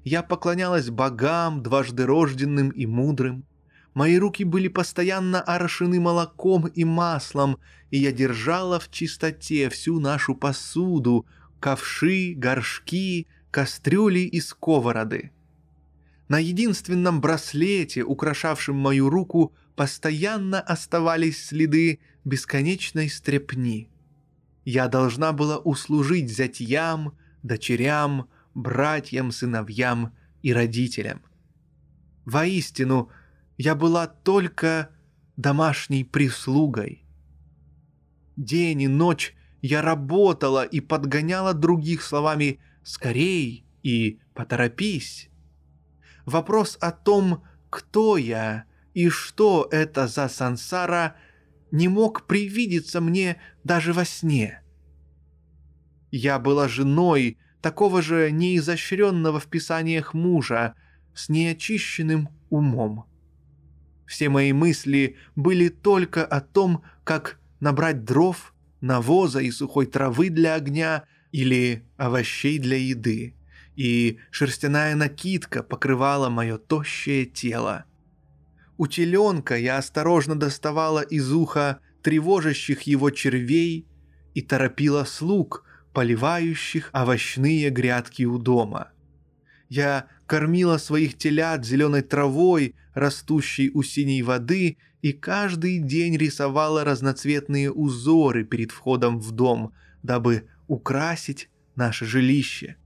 Я 0.03 0.23
поклонялась 0.23 0.89
богам, 0.89 1.61
дважды 1.61 2.05
рожденным 2.05 2.69
и 2.69 2.85
мудрым. 2.85 3.45
Мои 3.93 4.17
руки 4.17 4.43
были 4.43 4.67
постоянно 4.67 5.41
орошены 5.41 5.99
молоком 5.99 6.67
и 6.67 6.83
маслом, 6.83 7.57
и 7.91 7.97
я 7.97 8.11
держала 8.11 8.79
в 8.79 8.89
чистоте 8.91 9.69
всю 9.69 9.99
нашу 9.99 10.35
посуду, 10.35 11.25
ковши, 11.59 12.33
горшки, 12.35 13.27
кастрюли 13.51 14.19
и 14.19 14.39
сковороды. 14.39 15.31
На 16.29 16.37
единственном 16.37 17.21
браслете, 17.21 18.03
украшавшем 18.03 18.75
мою 18.75 19.09
руку, 19.09 19.53
постоянно 19.75 20.61
оставались 20.61 21.47
следы 21.47 21.99
бесконечной 22.23 23.09
стрепни. 23.09 23.89
Я 24.63 24.87
должна 24.87 25.33
была 25.33 25.57
услужить 25.57 26.29
зятьям, 26.29 27.17
дочерям, 27.41 28.29
братьям, 28.61 29.31
сыновьям 29.31 30.13
и 30.41 30.53
родителям. 30.53 31.21
Воистину, 32.25 33.09
я 33.57 33.75
была 33.75 34.07
только 34.07 34.89
домашней 35.37 36.03
прислугой. 36.03 37.05
День 38.35 38.83
и 38.83 38.87
ночь 38.87 39.35
я 39.61 39.81
работала 39.81 40.63
и 40.63 40.79
подгоняла 40.79 41.53
других 41.53 42.03
словами 42.03 42.59
«скорей» 42.83 43.65
и 43.83 44.19
«поторопись». 44.33 45.29
Вопрос 46.25 46.77
о 46.79 46.91
том, 46.91 47.43
кто 47.69 48.17
я 48.17 48.65
и 48.93 49.09
что 49.09 49.67
это 49.71 50.07
за 50.07 50.27
сансара, 50.27 51.15
не 51.71 51.87
мог 51.87 52.27
привидеться 52.27 53.01
мне 53.01 53.41
даже 53.63 53.93
во 53.93 54.05
сне. 54.05 54.61
Я 56.11 56.39
была 56.39 56.67
женой 56.67 57.37
такого 57.61 58.01
же 58.01 58.31
неизощренного 58.31 59.39
в 59.39 59.47
писаниях 59.47 60.13
мужа 60.13 60.75
с 61.13 61.29
неочищенным 61.29 62.29
умом. 62.49 63.05
Все 64.05 64.29
мои 64.29 64.53
мысли 64.53 65.17
были 65.35 65.69
только 65.69 66.25
о 66.25 66.41
том, 66.41 66.83
как 67.03 67.39
набрать 67.59 68.05
дров, 68.05 68.53
навоза 68.81 69.39
и 69.39 69.51
сухой 69.51 69.85
травы 69.85 70.29
для 70.29 70.55
огня 70.55 71.03
или 71.31 71.83
овощей 71.97 72.57
для 72.57 72.77
еды 72.77 73.35
и 73.79 74.19
шерстяная 74.29 74.93
накидка 74.93 75.63
покрывала 75.63 76.27
мое 76.27 76.57
тощее 76.57 77.25
тело. 77.25 77.85
У 78.77 78.87
теленка 78.87 79.57
я 79.57 79.77
осторожно 79.77 80.37
доставала 80.37 80.99
из 80.99 81.31
уха 81.31 81.79
тревожащих 82.01 82.81
его 82.81 83.09
червей 83.09 83.87
и 84.33 84.41
торопила 84.41 85.05
слуг, 85.05 85.63
поливающих 85.99 86.91
овощные 86.93 87.69
грядки 87.69 88.23
у 88.23 88.37
дома. 88.37 88.87
Я 89.67 90.05
кормила 90.27 90.77
своих 90.77 91.17
телят 91.17 91.65
зеленой 91.65 92.03
травой, 92.03 92.73
растущей 92.93 93.69
у 93.73 93.83
синей 93.83 94.21
воды, 94.21 94.77
и 95.01 95.11
каждый 95.11 95.79
день 95.79 96.15
рисовала 96.15 96.85
разноцветные 96.85 97.69
узоры 97.69 98.45
перед 98.45 98.71
входом 98.71 99.19
в 99.19 99.33
дом, 99.33 99.73
дабы 100.01 100.47
украсить 100.67 101.49
наше 101.75 102.05
жилище. 102.05 102.77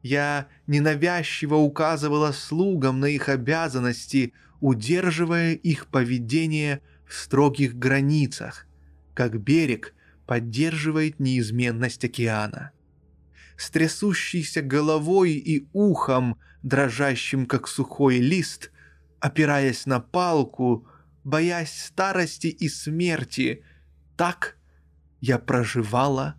Я 0.00 0.46
ненавязчиво 0.66 1.56
указывала 1.56 2.32
слугам 2.32 3.00
на 3.00 3.10
их 3.10 3.28
обязанности, 3.28 4.32
удерживая 4.60 5.52
их 5.52 5.86
поведение 5.88 6.80
в 7.06 7.12
строгих 7.12 7.74
границах, 7.74 8.66
как 9.12 9.38
берег 9.38 9.92
поддерживает 10.30 11.18
неизменность 11.18 12.04
океана. 12.04 12.70
С 13.56 13.68
трясущейся 13.68 14.62
головой 14.62 15.32
и 15.32 15.68
ухом, 15.72 16.38
дрожащим 16.62 17.46
как 17.46 17.66
сухой 17.66 18.18
лист, 18.18 18.70
опираясь 19.18 19.86
на 19.86 19.98
палку, 19.98 20.86
боясь 21.24 21.86
старости 21.86 22.46
и 22.46 22.68
смерти, 22.68 23.64
так 24.16 24.56
я 25.20 25.40
проживала 25.40 26.36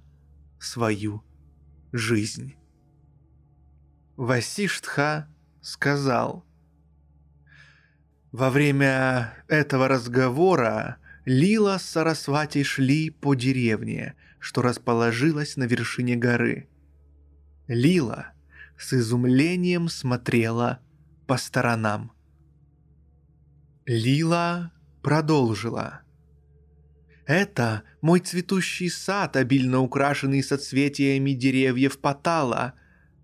свою 0.58 1.22
жизнь. 1.92 2.56
Васиштха 4.16 5.28
сказал, 5.60 6.46
Во 8.32 8.50
время 8.52 9.34
этого 9.50 9.90
разговора 9.90 11.01
Лила 11.26 11.78
с 11.78 11.84
Сарасвати 11.84 12.64
шли 12.64 13.12
по 13.12 13.36
деревне, 13.36 14.16
что 14.40 14.62
расположилась 14.62 15.56
на 15.56 15.66
вершине 15.66 16.16
горы. 16.16 16.68
Лила 17.68 18.34
с 18.78 18.94
изумлением 18.94 19.88
смотрела 19.88 20.80
по 21.28 21.38
сторонам. 21.38 22.12
Лила 23.86 24.72
продолжила. 25.04 26.02
«Это 27.28 27.84
мой 28.02 28.20
цветущий 28.20 28.90
сад, 28.90 29.36
обильно 29.36 29.80
украшенный 29.80 30.42
соцветиями 30.42 31.32
деревьев 31.32 32.00
Патала. 32.00 32.74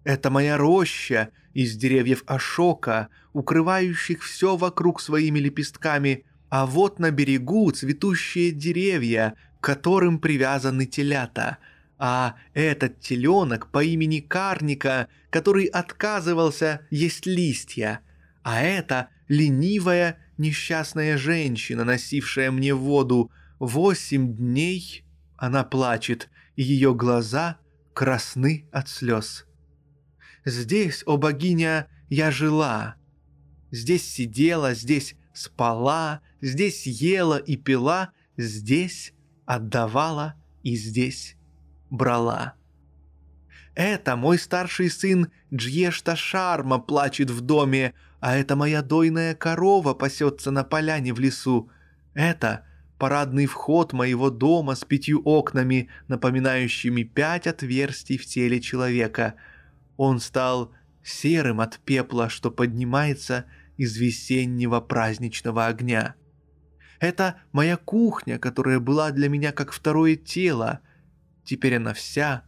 Это 0.04 0.30
моя 0.30 0.58
роща 0.58 1.32
из 1.54 1.76
деревьев 1.76 2.24
Ашока, 2.28 3.10
укрывающих 3.34 4.24
все 4.24 4.56
вокруг 4.56 5.02
своими 5.02 5.40
лепестками, 5.40 6.26
а 6.50 6.66
вот 6.66 7.00
на 7.00 7.12
берегу 7.12 7.72
цветущие 7.72 8.52
деревья, 8.52 9.36
к 9.60 9.64
которым 9.64 10.20
привязаны 10.20 10.86
телята, 10.86 11.58
а 11.98 12.36
этот 12.54 13.00
теленок 13.00 13.72
по 13.72 13.84
имени 13.84 14.20
Карника, 14.20 15.08
который 15.30 15.66
отказывался 15.66 16.82
есть 16.90 17.26
листья, 17.26 18.02
а 18.44 18.62
это 18.62 19.10
ленивая 19.28 20.18
несчастная 20.38 21.18
женщина, 21.18 21.84
носившая 21.84 22.52
мне 22.52 22.74
воду. 22.74 23.32
Восемь 23.60 24.36
дней 24.36 25.04
она 25.36 25.64
плачет, 25.64 26.30
и 26.56 26.64
ее 26.64 26.94
глаза 26.94 27.58
красны 27.94 28.68
от 28.72 28.88
слез. 28.88 29.46
Здесь, 30.46 31.04
о 31.06 31.18
богиня, 31.18 31.88
я 32.10 32.32
жила. 32.32 32.96
Здесь 33.72 34.08
сидела, 34.08 34.74
здесь 34.76 35.16
спала, 35.34 36.22
здесь 36.42 36.86
ела 36.88 37.38
и 37.38 37.56
пила, 37.56 38.12
здесь 38.38 39.14
отдавала 39.46 40.36
и 40.64 40.76
здесь 40.76 41.36
брала. 41.90 42.56
Это 43.76 44.16
мой 44.16 44.40
старший 44.40 44.90
сын 44.90 45.32
Джьешта 45.54 46.16
Шарма 46.16 46.80
плачет 46.80 47.30
в 47.30 47.42
доме, 47.42 47.94
а 48.20 48.36
это 48.36 48.56
моя 48.56 48.82
дойная 48.82 49.36
корова 49.36 49.94
пасется 49.94 50.50
на 50.50 50.64
поляне 50.64 51.14
в 51.14 51.20
лесу. 51.20 51.70
Это 52.16 52.66
парадный 52.98 53.46
вход 53.46 53.94
моего 53.94 54.32
дома 54.32 54.74
с 54.74 54.84
пятью 54.84 55.22
окнами, 55.24 55.90
напоминающими 56.08 57.04
пять 57.04 57.46
отверстий 57.46 58.18
в 58.18 58.26
теле 58.26 58.60
человека. 58.60 59.36
Он 59.96 60.20
стал 60.20 60.74
серым 61.04 61.62
от 61.62 61.80
пепла, 61.80 62.30
что 62.30 62.50
поднимается 62.50 63.46
из 63.78 63.96
весеннего 63.98 64.82
праздничного 64.82 65.68
огня. 65.68 66.16
Это 67.00 67.36
моя 67.52 67.78
кухня, 67.78 68.40
которая 68.40 68.80
была 68.80 69.12
для 69.12 69.30
меня 69.30 69.52
как 69.52 69.72
второе 69.72 70.16
тело. 70.16 70.80
Теперь 71.44 71.76
она 71.76 71.94
вся 71.94 72.44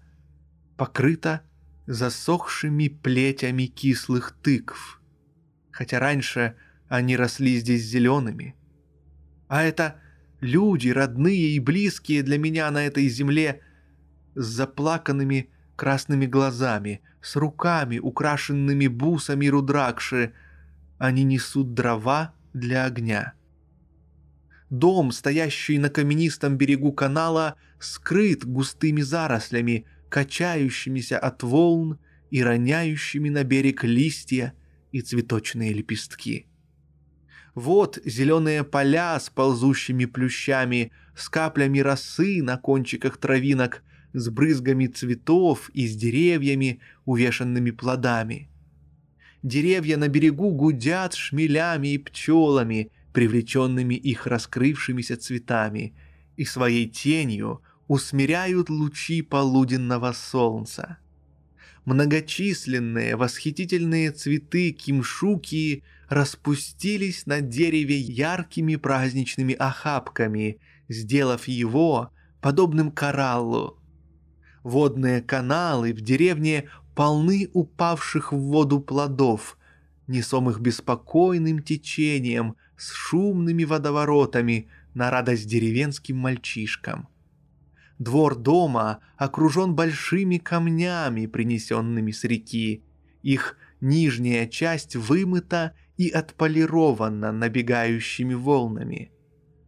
покрыта 0.78 1.42
засохшими 1.86 2.88
плетями 2.88 3.66
кислых 3.66 4.36
тыкв 4.42 5.00
хотя 5.80 5.98
раньше 6.00 6.56
они 6.90 7.16
росли 7.16 7.58
здесь 7.58 7.84
зелеными. 7.84 8.54
А 9.48 9.64
это 9.64 9.96
люди, 10.42 10.90
родные 10.90 11.52
и 11.52 11.60
близкие 11.60 12.22
для 12.22 12.38
меня 12.38 12.70
на 12.70 12.86
этой 12.86 13.08
земле, 13.08 13.62
с 14.36 14.44
заплаканными 14.46 15.52
красными 15.78 16.26
глазами, 16.26 17.00
с 17.22 17.38
руками, 17.38 17.98
украшенными 17.98 18.88
бусами 18.88 19.48
рудракши. 19.48 20.34
Они 20.98 21.24
несут 21.24 21.74
дрова 21.74 22.34
для 22.54 22.84
огня. 22.84 23.36
Дом, 24.70 25.12
стоящий 25.12 25.80
на 25.80 25.90
каменистом 25.90 26.58
берегу 26.58 26.92
канала, 26.92 27.56
скрыт 27.80 28.46
густыми 28.46 29.02
зарослями, 29.02 29.86
качающимися 30.10 31.18
от 31.18 31.44
волн 31.44 31.98
и 32.30 32.44
роняющими 32.44 33.30
на 33.30 33.44
берег 33.44 33.84
листья 33.84 34.54
и 34.92 35.02
цветочные 35.02 35.74
лепестки. 35.74 36.46
Вот 37.56 38.00
зеленые 38.06 38.64
поля 38.64 39.20
с 39.20 39.30
ползущими 39.30 40.06
плющами, 40.06 40.92
с 41.16 41.30
каплями 41.30 41.80
росы 41.80 42.44
на 42.44 42.58
кончиках 42.58 43.18
травинок, 43.18 43.84
с 44.14 44.30
брызгами 44.30 44.88
цветов 44.88 45.70
и 45.74 45.88
с 45.88 45.96
деревьями, 45.96 46.80
увешанными 47.06 47.72
плодами. 47.72 48.50
Деревья 49.42 49.98
на 49.98 50.10
берегу 50.10 50.52
гудят 50.52 51.16
шмелями 51.16 51.94
и 51.94 51.98
пчелами, 51.98 52.92
привлеченными 53.20 53.96
их 53.96 54.28
раскрывшимися 54.28 55.18
цветами, 55.18 55.94
и 56.38 56.46
своей 56.46 56.88
тенью 56.88 57.62
усмиряют 57.88 58.70
лучи 58.70 59.22
полуденного 59.22 60.14
солнца 60.14 60.98
многочисленные 61.90 63.16
восхитительные 63.16 64.12
цветы 64.12 64.72
кимшуки 64.72 65.84
распустились 66.08 67.26
на 67.26 67.42
дереве 67.42 67.98
яркими 67.98 68.76
праздничными 68.76 69.56
охапками, 69.56 70.60
сделав 70.88 71.48
его 71.48 72.12
подобным 72.42 72.92
кораллу. 72.92 73.80
Водные 74.64 75.22
каналы 75.22 75.94
в 75.94 76.02
деревне 76.02 76.70
полны 76.96 77.50
упавших 77.54 78.34
в 78.34 78.38
воду 78.38 78.82
плодов, 78.82 79.58
несомых 80.06 80.60
беспокойным 80.60 81.64
течением 81.64 82.56
с 82.80 82.92
шумными 82.92 83.64
водоворотами 83.66 84.68
на 84.94 85.12
радость 85.12 85.48
деревенским 85.48 86.18
мальчишкам– 86.18 87.08
Двор 88.00 88.38
дома 88.38 89.02
окружен 89.18 89.76
большими 89.76 90.38
камнями, 90.38 91.26
принесенными 91.26 92.12
с 92.12 92.24
реки. 92.24 92.86
Их 93.22 93.58
нижняя 93.82 94.48
часть 94.48 94.96
вымыта 94.96 95.74
и 95.98 96.10
отполирована 96.10 97.34
набегающими 97.34 98.34
волнами. 98.34 99.12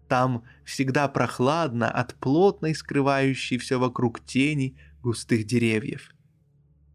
Там 0.07 0.45
всегда 0.63 1.09
прохладно 1.09 1.91
от 1.91 2.15
плотной 2.15 2.73
скрывающей 2.73 3.57
все 3.57 3.77
вокруг 3.77 4.25
тени 4.25 4.77
густых 5.03 5.45
деревьев. 5.45 6.11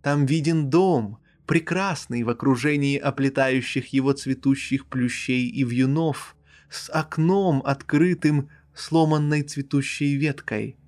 Там 0.02 0.24
виден 0.24 0.70
дом, 0.70 1.18
прекрасный 1.46 2.22
в 2.22 2.28
окружении 2.28 2.98
оплетающих 2.98 3.92
его 3.92 4.12
цветущих 4.12 4.87
плющей 4.87 5.48
и 5.48 5.64
вьюнов, 5.64 6.37
с 6.68 6.90
окном, 6.90 7.62
открытым 7.64 8.48
сломанной 8.74 9.42
цветущей 9.42 10.16
веткой– 10.16 10.76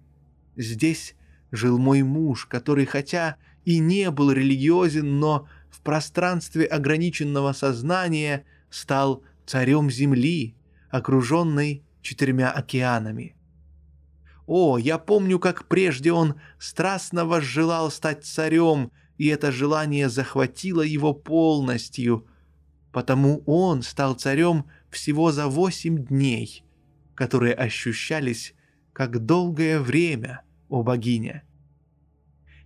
Здесь 0.59 1.15
жил 1.53 1.79
мой 1.79 2.03
муж, 2.03 2.47
который 2.47 2.85
хотя 2.85 3.37
и 3.65 3.79
не 3.79 4.11
был 4.11 4.33
религиозен, 4.33 5.21
но 5.21 5.47
в 5.71 5.81
пространстве 5.83 6.65
ограниченного 6.65 7.53
сознания 7.53 8.45
стал 8.69 9.23
царем 9.47 9.89
земли, 9.89 10.57
окруженной 10.91 11.85
четырьмя 12.03 12.51
океанами. 12.51 13.37
О, 14.49 14.79
я 14.79 14.99
помню, 14.99 15.39
как 15.39 15.69
прежде 15.69 16.11
он 16.11 16.35
страстно 16.59 17.25
возжелал 17.25 17.93
стать 17.93 18.25
царем, 18.25 18.91
и 19.19 19.27
это 19.27 19.53
желание 19.53 20.09
захватило 20.09 20.83
его 20.83 21.13
полностью, 21.13 22.27
потому 22.93 23.43
он 23.47 23.83
стал 23.83 24.15
царем 24.15 24.65
всего 24.91 25.33
за 25.33 25.49
восемь 25.49 26.07
дней, 26.07 26.65
которые 27.15 27.55
ощущались 27.55 28.55
как 28.93 29.25
долгое 29.25 29.79
время– 29.81 30.43
о 30.69 30.83
богиня. 30.83 31.43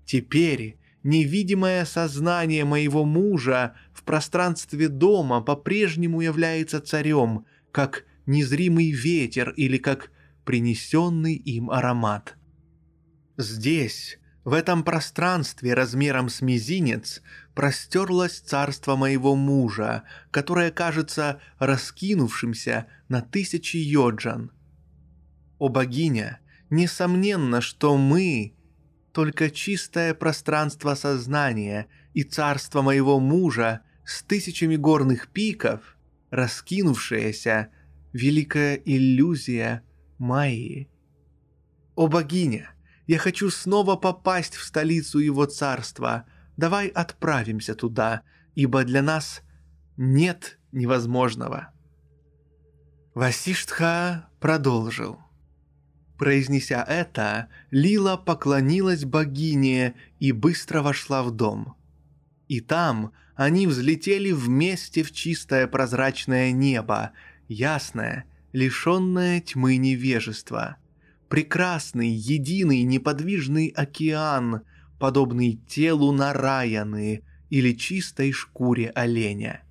Теперь 0.04 0.78
невидимое 1.02 1.84
сознание 1.84 2.64
моего 2.64 3.04
мужа 3.04 3.74
в 3.92 4.02
пространстве 4.02 4.88
дома 4.88 5.40
по-прежнему 5.40 6.20
является 6.20 6.80
царем, 6.80 7.46
как 7.70 8.04
незримый 8.26 8.90
ветер 8.90 9.50
или 9.50 9.78
как 9.78 10.10
принесенный 10.44 11.34
им 11.34 11.70
аромат. 11.70 12.36
Здесь, 13.36 14.18
в 14.44 14.52
этом 14.52 14.82
пространстве 14.82 15.74
размером 15.74 16.28
с 16.28 16.40
мизинец, 16.40 17.22
простерлось 17.54 18.40
царство 18.40 18.96
моего 18.96 19.34
мужа, 19.36 20.02
которое 20.30 20.70
кажется 20.70 21.40
раскинувшимся 21.58 22.86
на 23.08 23.20
тысячи 23.20 23.76
йоджан. 23.76 24.50
О 25.58 25.68
богиня, 25.68 26.40
Несомненно, 26.72 27.60
что 27.60 27.98
мы— 27.98 28.54
только 29.12 29.50
чистое 29.50 30.14
пространство 30.14 30.94
сознания 30.94 31.86
и 32.14 32.22
царство 32.22 32.80
моего 32.80 33.20
мужа 33.20 33.82
с 34.06 34.22
тысячами 34.22 34.76
горных 34.76 35.28
пиков, 35.28 35.98
раскинувшаяся 36.30 37.68
великая 38.14 38.76
иллюзия 38.76 39.82
Майи. 40.16 40.88
О 41.94 42.06
богиня, 42.06 42.70
я 43.06 43.18
хочу 43.18 43.50
снова 43.50 43.96
попасть 43.96 44.54
в 44.54 44.64
столицу 44.64 45.18
его 45.18 45.46
царства. 45.46 46.24
Давай 46.56 46.88
отправимся 46.88 47.74
туда, 47.74 48.22
ибо 48.54 48.84
для 48.84 49.02
нас 49.02 49.42
нет 49.96 50.58
невозможного. 50.70 51.72
Васиштха 53.14 54.28
продолжил. 54.40 55.18
Произнеся 56.18 56.84
это, 56.84 57.48
Лила 57.70 58.16
поклонилась 58.16 59.04
богине 59.04 59.94
и 60.20 60.32
быстро 60.32 60.80
вошла 60.82 61.22
в 61.22 61.30
дом. 61.32 61.74
И 62.48 62.60
там 62.60 63.12
они 63.34 63.66
взлетели 63.66 64.30
вместе 64.30 65.02
в 65.02 65.10
чистое 65.10 65.66
прозрачное 65.66 66.52
небо, 66.52 67.12
ясное, 67.48 68.24
лишенное 68.52 69.40
тьмы 69.40 69.76
невежества. 69.76 70.76
Прекрасный, 71.32 72.10
единый, 72.10 72.82
неподвижный 72.82 73.68
океан, 73.68 74.64
подобный 74.98 75.58
телу 75.66 76.12
Нараяны 76.12 77.22
или 77.48 77.72
чистой 77.72 78.32
шкуре 78.32 78.90
оленя. 78.90 79.62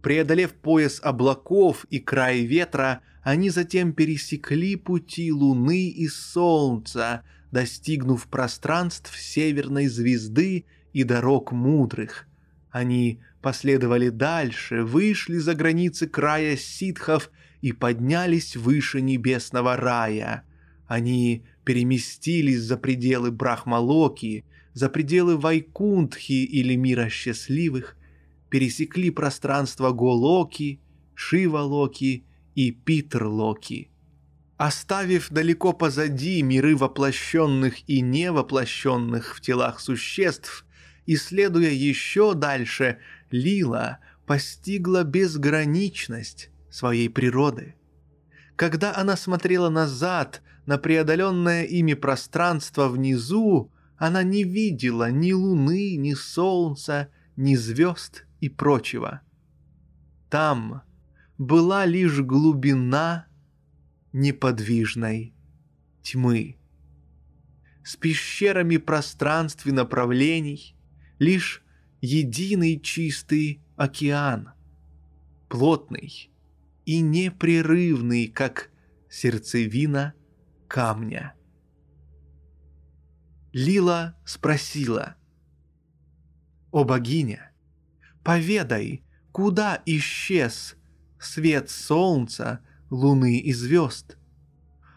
Преодолев 0.00 0.52
пояс 0.52 1.00
облаков 1.02 1.86
и 1.90 1.98
край 1.98 2.42
ветра, 2.42 3.00
они 3.24 3.50
затем 3.50 3.94
пересекли 3.94 4.76
пути 4.76 5.32
Луны 5.32 5.88
и 5.88 6.06
Солнца, 6.06 7.22
достигнув 7.50 8.28
пространств 8.28 9.18
северной 9.18 9.88
звезды 9.88 10.66
и 10.92 11.02
дорог 11.02 11.50
мудрых. 11.50 12.28
Они 12.70 13.18
последовали 13.42 14.10
дальше, 14.10 14.84
вышли 14.84 15.38
за 15.38 15.56
границы 15.56 16.06
края 16.06 16.56
ситхов 16.56 17.32
и 17.60 17.72
поднялись 17.72 18.54
выше 18.54 19.00
небесного 19.00 19.76
рая. 19.76 20.44
Они 20.86 21.44
переместились 21.64 22.60
за 22.60 22.76
пределы 22.76 23.30
Брахмалоки, 23.30 24.44
за 24.72 24.88
пределы 24.88 25.36
Вайкунтхи 25.36 26.44
или 26.44 26.76
мира 26.76 27.08
счастливых, 27.08 27.96
пересекли 28.50 29.10
пространство 29.10 29.90
Голоки, 29.90 30.80
Шивалоки 31.14 32.24
и 32.54 32.70
Питрлоки. 32.70 33.90
Оставив 34.56 35.28
далеко 35.30 35.72
позади 35.72 36.40
миры 36.42 36.76
воплощенных 36.76 37.88
и 37.88 38.00
невоплощенных 38.00 39.36
в 39.36 39.40
телах 39.40 39.80
существ, 39.80 40.64
исследуя 41.04 41.70
еще 41.70 42.34
дальше, 42.34 42.98
Лила 43.30 43.98
постигла 44.24 45.04
безграничность 45.04 46.50
своей 46.70 47.10
природы. 47.10 47.74
Когда 48.56 48.96
она 48.96 49.16
смотрела 49.16 49.68
назад 49.68 50.42
на 50.66 50.78
преодоленное 50.78 51.64
ими 51.64 51.94
пространство 51.94 52.88
внизу, 52.88 53.72
она 53.96 54.22
не 54.22 54.44
видела 54.44 55.10
ни 55.10 55.32
луны, 55.32 55.96
ни 55.96 56.12
солнца, 56.14 57.08
ни 57.36 57.54
звезд 57.54 58.26
и 58.40 58.48
прочего. 58.48 59.22
Там 60.28 60.82
была 61.38 61.86
лишь 61.86 62.20
глубина 62.20 63.26
неподвижной 64.12 65.34
тьмы. 66.02 66.56
С 67.84 67.96
пещерами 67.96 68.78
пространств 68.78 69.66
и 69.66 69.72
направлений 69.72 70.74
лишь 71.20 71.62
единый 72.00 72.80
чистый 72.80 73.62
океан, 73.76 74.50
плотный 75.48 76.30
и 76.84 77.00
непрерывный, 77.00 78.26
как 78.26 78.70
сердцевина 79.08 80.14
камня. 80.68 81.34
Лила 83.52 84.14
спросила, 84.24 85.16
«О 86.70 86.84
богиня, 86.84 87.52
поведай, 88.22 89.02
куда 89.32 89.80
исчез 89.86 90.76
свет 91.18 91.70
солнца, 91.70 92.60
луны 92.90 93.38
и 93.38 93.52
звезд? 93.52 94.18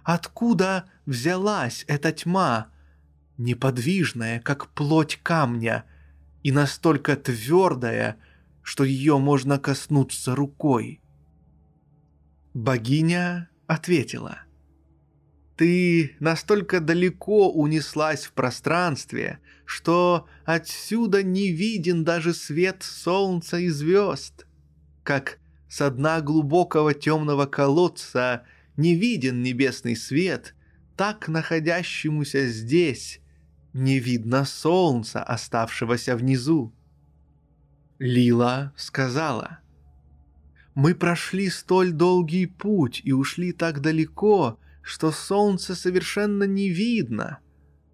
Откуда 0.03 0.89
взялась 1.05 1.86
эта 1.88 2.12
тьма, 2.12 2.67
неподвижная, 3.38 4.41
как 4.41 4.67
плоть 4.73 5.19
камня, 5.23 5.86
и 6.43 6.51
настолько 6.51 7.15
твердая, 7.15 8.17
что 8.62 8.84
ее 8.84 9.19
можно 9.19 9.58
коснуться 9.58 10.36
рукой?» 10.36 11.01
Богиня 12.53 13.49
ответила, 13.67 14.39
«Ты 15.60 16.15
настолько 16.22 16.80
далеко 16.80 17.52
унеслась 17.52 18.24
в 18.24 18.32
пространстве, 18.32 19.39
что 19.65 20.26
отсюда 20.45 21.22
не 21.22 21.52
виден 21.52 22.06
даже 22.06 22.34
свет 22.34 22.82
солнца 22.82 23.58
и 23.58 23.67
звезд, 23.67 24.48
как 25.04 25.38
со 25.67 25.91
дна 25.91 26.22
глубокого 26.22 26.93
темного 26.93 27.45
колодца 27.45 28.45
не 28.78 28.95
виден 28.95 29.43
небесный 29.43 29.98
свет, 29.98 30.56
так 30.95 31.28
находящемуся 31.28 32.48
здесь 32.48 33.19
не 33.74 34.00
видно 34.00 34.45
солнца, 34.45 35.22
оставшегося 35.22 36.15
внизу. 36.15 36.74
Лила 38.00 38.72
сказала, 38.78 39.60
«Мы 40.74 40.95
прошли 40.95 41.50
столь 41.50 41.91
долгий 41.91 42.45
путь 42.45 43.02
и 43.04 43.12
ушли 43.12 43.52
так 43.52 43.82
далеко, 43.82 44.58
что 44.89 45.12
солнце 45.12 45.75
совершенно 45.75 46.45
не 46.45 46.69
видно. 46.69 47.38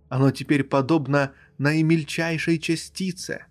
Оно 0.08 0.32
теперь 0.32 0.64
подобно 0.64 1.34
наимельчайшей 1.58 2.58
частице. 2.58 3.48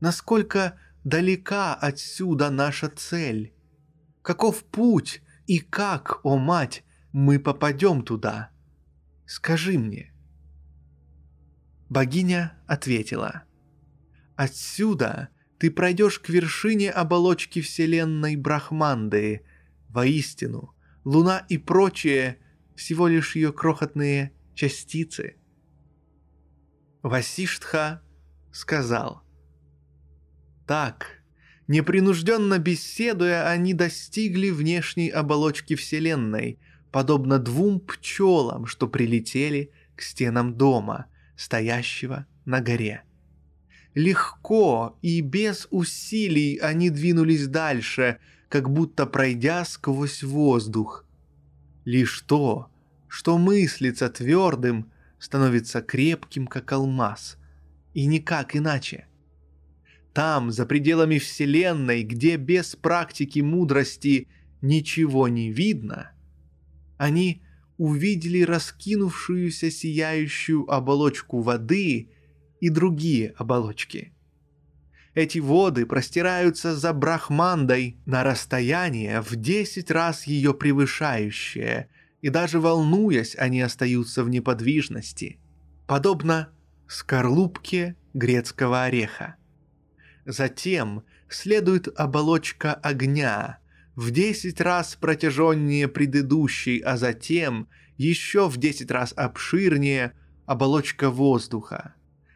Насколько 0.00 0.76
далека 1.04 1.76
отсюда 1.76 2.50
наша 2.50 2.88
цель? 2.88 3.54
Каков 4.22 4.64
путь 4.64 5.22
и 5.46 5.60
как, 5.60 6.24
о 6.24 6.38
мать, 6.38 6.82
мы 7.12 7.38
попадем 7.38 8.02
туда? 8.02 8.50
Скажи 9.26 9.78
мне. 9.78 10.12
Богиня 11.88 12.58
ответила. 12.66 13.44
Отсюда 14.34 15.28
ты 15.56 15.70
пройдешь 15.70 16.18
к 16.18 16.28
вершине 16.28 16.90
оболочки 16.90 17.60
вселенной 17.60 18.34
Брахманды. 18.34 19.46
Воистину, 19.88 20.74
луна 21.04 21.44
и 21.48 21.58
прочее 21.58 22.38
всего 22.76 23.08
лишь 23.08 23.36
ее 23.36 23.52
крохотные 23.52 24.32
частицы. 24.54 25.36
Васиштха 27.02 28.02
сказал. 28.52 29.22
Так, 30.66 31.22
непринужденно 31.66 32.58
беседуя, 32.58 33.48
они 33.48 33.74
достигли 33.74 34.50
внешней 34.50 35.08
оболочки 35.08 35.74
Вселенной, 35.74 36.58
подобно 36.92 37.38
двум 37.38 37.80
пчелам, 37.80 38.66
что 38.66 38.86
прилетели 38.86 39.72
к 39.96 40.02
стенам 40.02 40.54
дома, 40.56 41.06
стоящего 41.36 42.26
на 42.44 42.60
горе. 42.60 43.02
Легко 43.94 44.98
и 45.02 45.20
без 45.20 45.66
усилий 45.70 46.58
они 46.58 46.90
двинулись 46.90 47.48
дальше, 47.48 48.18
как 48.50 48.68
будто 48.68 49.06
пройдя 49.06 49.64
сквозь 49.64 50.24
воздух. 50.24 51.06
Лишь 51.84 52.20
то, 52.22 52.68
что 53.08 53.38
мыслится 53.38 54.10
твердым, 54.10 54.90
становится 55.20 55.80
крепким, 55.80 56.48
как 56.48 56.72
алмаз, 56.72 57.38
и 57.94 58.06
никак 58.06 58.56
иначе. 58.56 59.06
Там, 60.12 60.50
за 60.50 60.66
пределами 60.66 61.18
Вселенной, 61.18 62.02
где 62.02 62.36
без 62.36 62.74
практики 62.74 63.38
мудрости 63.38 64.26
ничего 64.60 65.28
не 65.28 65.52
видно, 65.52 66.10
они 66.98 67.42
увидели 67.78 68.42
раскинувшуюся 68.42 69.70
сияющую 69.70 70.68
оболочку 70.68 71.40
воды 71.40 72.10
и 72.60 72.68
другие 72.68 73.30
оболочки. 73.38 74.12
Эти 75.14 75.38
воды 75.38 75.86
простираются 75.86 76.76
за 76.76 76.92
Брахмандой 76.92 77.98
на 78.06 78.22
расстояние 78.22 79.20
в 79.20 79.34
десять 79.34 79.90
раз 79.90 80.24
ее 80.26 80.54
превышающее, 80.54 81.88
и 82.20 82.28
даже 82.28 82.60
волнуясь, 82.60 83.34
они 83.36 83.60
остаются 83.60 84.22
в 84.22 84.28
неподвижности, 84.28 85.40
подобно 85.86 86.50
скорлупке 86.86 87.96
грецкого 88.14 88.84
ореха. 88.84 89.36
Затем 90.26 91.02
следует 91.28 91.88
оболочка 91.98 92.74
огня, 92.74 93.58
в 93.96 94.12
десять 94.12 94.60
раз 94.60 94.96
протяженнее 94.96 95.88
предыдущей, 95.88 96.80
а 96.80 96.96
затем 96.96 97.68
еще 97.96 98.48
в 98.48 98.56
десять 98.58 98.90
раз 98.90 99.12
обширнее 99.16 100.12
оболочка 100.46 101.10
воздуха. 101.10 101.94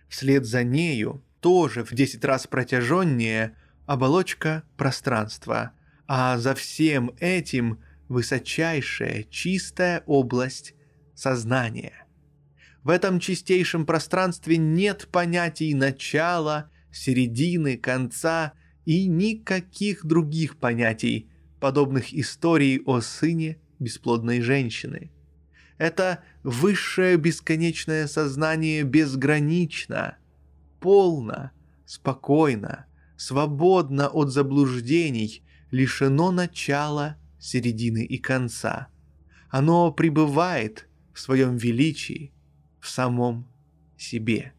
Вслед 0.08 0.44
за 0.44 0.64
нею, 0.64 1.24
тоже 1.44 1.84
в 1.84 1.92
десять 1.92 2.24
раз 2.24 2.46
протяженнее, 2.46 3.54
оболочка 3.84 4.62
пространства, 4.78 5.72
а 6.08 6.38
за 6.38 6.54
всем 6.54 7.10
этим 7.20 7.80
высочайшая 8.08 9.24
чистая 9.24 10.02
область 10.06 10.74
сознания. 11.14 12.06
В 12.82 12.88
этом 12.88 13.20
чистейшем 13.20 13.84
пространстве 13.84 14.56
нет 14.56 15.08
понятий 15.12 15.74
начала, 15.74 16.70
середины, 16.90 17.76
конца 17.76 18.54
и 18.86 19.06
никаких 19.06 20.06
других 20.06 20.56
понятий, 20.56 21.28
подобных 21.60 22.14
историй 22.14 22.80
о 22.86 23.02
сыне 23.02 23.58
бесплодной 23.78 24.40
женщины. 24.40 25.12
Это 25.76 26.24
высшее 26.42 27.18
бесконечное 27.18 28.06
сознание 28.06 28.82
безгранично, 28.82 30.16
полно, 30.84 31.50
спокойно, 31.86 32.84
свободно 33.16 34.06
от 34.08 34.30
заблуждений, 34.30 35.42
лишено 35.70 36.30
начала, 36.30 37.16
середины 37.38 38.04
и 38.04 38.18
конца. 38.18 38.88
Оно 39.48 39.90
пребывает 39.92 40.86
в 41.14 41.20
своем 41.20 41.56
величии, 41.56 42.34
в 42.80 42.90
самом 42.90 43.48
себе. 43.96 44.52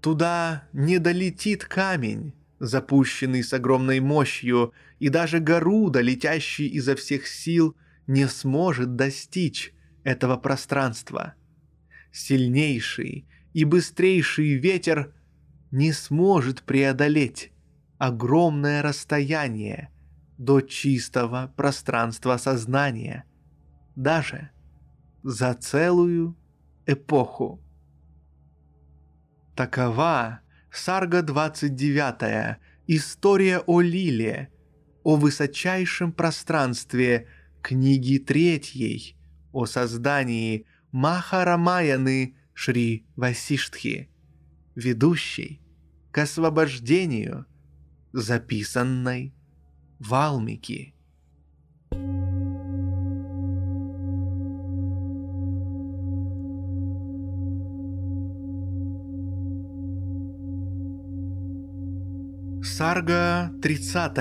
Туда 0.00 0.66
не 0.72 0.98
долетит 0.98 1.66
камень, 1.66 2.32
запущенный 2.58 3.42
с 3.42 3.52
огромной 3.52 4.00
мощью, 4.00 4.72
и 4.98 5.10
даже 5.10 5.40
Гаруда, 5.40 6.00
летящий 6.00 6.68
изо 6.68 6.96
всех 6.96 7.26
сил, 7.26 7.76
не 8.06 8.26
сможет 8.28 8.96
достичь 8.96 9.74
этого 10.04 10.38
пространства. 10.38 11.34
Сильнейший 12.12 13.26
и 13.52 13.64
быстрейший 13.64 14.54
ветер 14.54 15.14
не 15.70 15.92
сможет 15.92 16.62
преодолеть 16.62 17.52
огромное 17.98 18.82
расстояние 18.82 19.90
до 20.38 20.60
чистого 20.60 21.52
пространства 21.56 22.36
сознания, 22.36 23.24
даже 23.94 24.50
за 25.22 25.54
целую 25.54 26.36
эпоху. 26.86 27.62
Такова 29.54 30.40
Сарга 30.70 31.22
29, 31.22 32.58
история 32.86 33.58
о 33.60 33.80
Лиле, 33.82 34.50
о 35.04 35.16
высочайшем 35.16 36.12
пространстве 36.12 37.28
книги 37.60 38.18
третьей, 38.18 39.16
о 39.52 39.66
создании 39.66 40.66
Махарамаяны 40.90 42.36
Шри 42.54 43.06
Васиштхи, 43.16 44.08
ведущей 44.74 45.60
к 46.10 46.18
освобождению, 46.18 47.46
записанной 48.12 49.34
Валмики. 49.98 50.94
Сарга 62.62 63.52
30. 63.62 64.18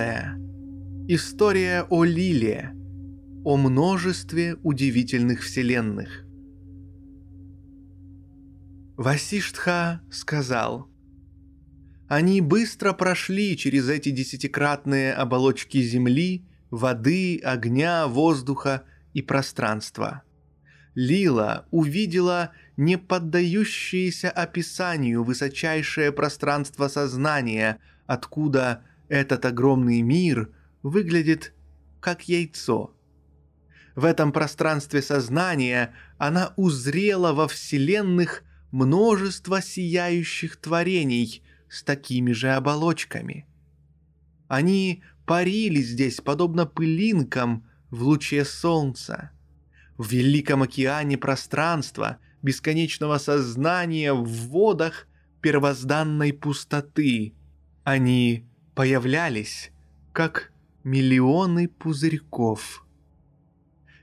История 1.08 1.84
о 1.90 2.04
Лиле. 2.04 2.74
О 3.44 3.58
множестве 3.58 4.56
удивительных 4.62 5.42
вселенных. 5.42 6.26
Васиштха 9.02 10.00
сказал, 10.12 10.88
«Они 12.08 12.40
быстро 12.40 12.94
прошли 12.94 13.58
через 13.58 13.90
эти 13.90 14.12
десятикратные 14.12 15.14
оболочки 15.14 15.82
земли, 15.82 16.46
воды, 16.70 17.40
огня, 17.44 18.08
воздуха 18.08 18.84
и 19.14 19.24
пространства. 19.24 20.22
Лила 20.94 21.66
увидела 21.72 22.52
не 22.78 22.98
поддающееся 22.98 24.30
описанию 24.30 25.24
высочайшее 25.24 26.12
пространство 26.12 26.88
сознания– 26.88 27.80
откуда 28.06 28.84
этот 29.08 29.46
огромный 29.46 30.02
мир 30.02 30.50
выглядит 30.84 31.54
как 32.02 32.28
яйцо. 32.28 32.94
В 33.96 34.06
этом 34.06 34.32
пространстве 34.32 35.02
сознания 35.02 35.96
она 36.18 36.54
узрела 36.58 37.32
во 37.34 37.48
вселенных 37.48 38.44
множество 38.72 39.62
сияющих 39.62 40.58
творений 40.58 41.44
с 41.70 41.84
такими 41.84 42.32
же 42.32 42.50
оболочками. 42.52 43.46
Они 44.48 45.04
парили 45.26 45.82
здесь 45.82 46.22
подобно 46.22 46.66
пылинкам 46.66 47.66
в 47.90 48.04
луче 48.04 48.44
солнца. 48.46 49.32
В 49.98 50.12
великом 50.12 50.64
океане 50.64 51.18
пространства, 51.18 52.18
бесконечного 52.42 53.18
сознания 53.18 54.14
в 54.14 54.26
водах 54.26 55.08
первозданной 55.42 56.34
пустоты– 56.34 57.34
они 57.84 58.46
появлялись, 58.76 59.72
как 60.14 60.52
миллионы 60.84 61.68
пузырьков. 61.68 62.86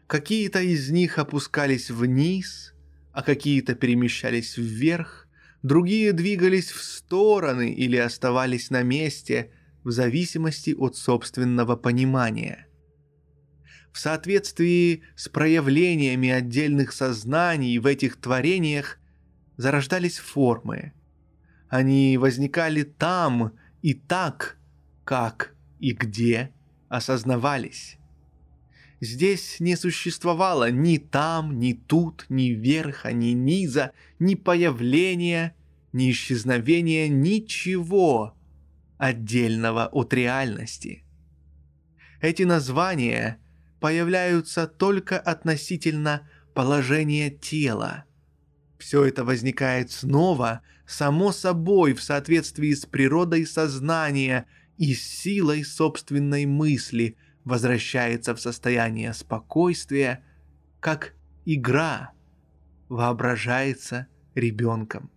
Какие-то 0.07 0.61
из 0.61 0.91
них 0.91 1.19
опускались 1.19 1.91
вниз, 1.91 2.75
а 3.19 3.23
какие-то 3.23 3.75
перемещались 3.75 4.57
вверх, 4.57 5.27
другие 5.65 6.13
двигались 6.13 6.71
в 6.71 6.81
стороны 6.81 7.73
или 7.73 7.97
оставались 7.97 8.71
на 8.71 8.85
месте 8.85 9.51
в 9.83 9.91
зависимости 9.91 10.73
от 10.79 10.95
собственного 10.95 11.75
понимания. 11.75 12.69
В 13.91 13.99
соответствии 13.99 15.03
с 15.17 15.29
проявлениями 15.29 16.29
отдельных 16.29 16.93
сознаний 16.93 17.81
в 17.81 17.87
этих 17.87 18.21
творениях 18.21 19.01
зарождались 19.57 20.19
формы. 20.19 20.93
Они 21.69 22.19
возникали 22.19 22.85
там, 22.85 23.51
и 23.83 23.95
так, 23.95 24.59
как 25.03 25.57
и 25.81 25.91
где 25.91 26.53
осознавались. 26.89 27.98
Здесь 29.01 29.61
не 29.61 29.77
существовало 29.77 30.71
ни 30.71 30.99
там, 30.99 31.59
ни 31.59 31.73
тут, 31.73 32.27
ни 32.29 32.51
верха, 32.51 33.13
ни 33.13 33.29
низа, 33.29 33.93
ни 34.19 34.35
появления, 34.35 35.55
ни 35.93 36.11
исчезновения, 36.11 37.09
ничего 37.09 38.35
отдельного 38.97 39.87
от 39.87 40.13
реальности. 40.13 41.05
Эти 42.21 42.43
названия 42.43 43.39
появляются 43.79 44.67
только 44.67 45.19
относительно 45.19 46.29
положения 46.53 47.31
тела. 47.31 48.05
Все 48.79 49.05
это 49.05 49.25
возникает 49.25 49.93
снова 49.93 50.63
само 50.87 51.31
собой 51.31 51.95
в 51.95 52.03
соответствии 52.03 52.75
с 52.75 52.85
природой 52.85 53.47
сознания 53.47 54.47
и 54.77 54.95
силой 54.95 55.65
собственной 55.65 56.47
мысли 56.47 57.17
возвращается 57.45 58.35
в 58.35 58.41
состояние 58.41 59.13
спокойствия, 59.15 60.25
как 60.81 61.15
игра 61.45 62.13
воображается 62.89 64.07
ребенком. 64.35 65.11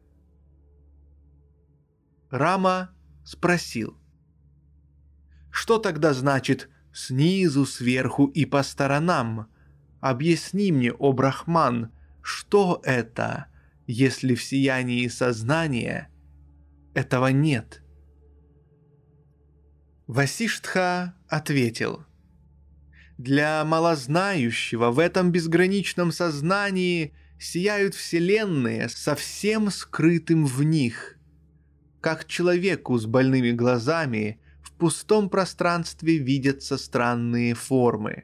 Рама 2.29 2.91
спросил, 3.23 3.97
что 5.49 5.77
тогда 5.77 6.13
значит 6.13 6.69
снизу, 6.93 7.65
сверху 7.65 8.27
и 8.27 8.45
по 8.45 8.63
сторонам? 8.63 9.49
Объясни 9.99 10.71
мне, 10.71 10.93
о 10.93 11.11
Брахман, 11.11 11.91
что 12.21 12.81
это– 12.83 13.47
если 13.91 14.35
в 14.35 14.43
сиянии 14.43 15.07
сознания 15.07 16.09
этого 16.93 17.27
нет? 17.27 17.83
Васиштха 20.07 21.15
ответил. 21.27 22.05
Для 23.23 23.63
малознающего 23.65 24.89
в 24.89 24.97
этом 24.97 25.31
безграничном 25.31 26.11
сознании 26.11 27.13
сияют 27.39 27.93
вселенные 27.93 28.89
совсем 28.89 29.69
скрытым 29.69 30.47
в 30.47 30.63
них. 30.63 31.19
Как 31.99 32.25
человеку 32.25 32.97
с 32.97 33.05
больными 33.05 33.51
глазами 33.51 34.39
в 34.63 34.71
пустом 34.71 35.29
пространстве 35.29 36.17
видятся 36.17 36.79
странные 36.79 37.53
формы. 37.53 38.23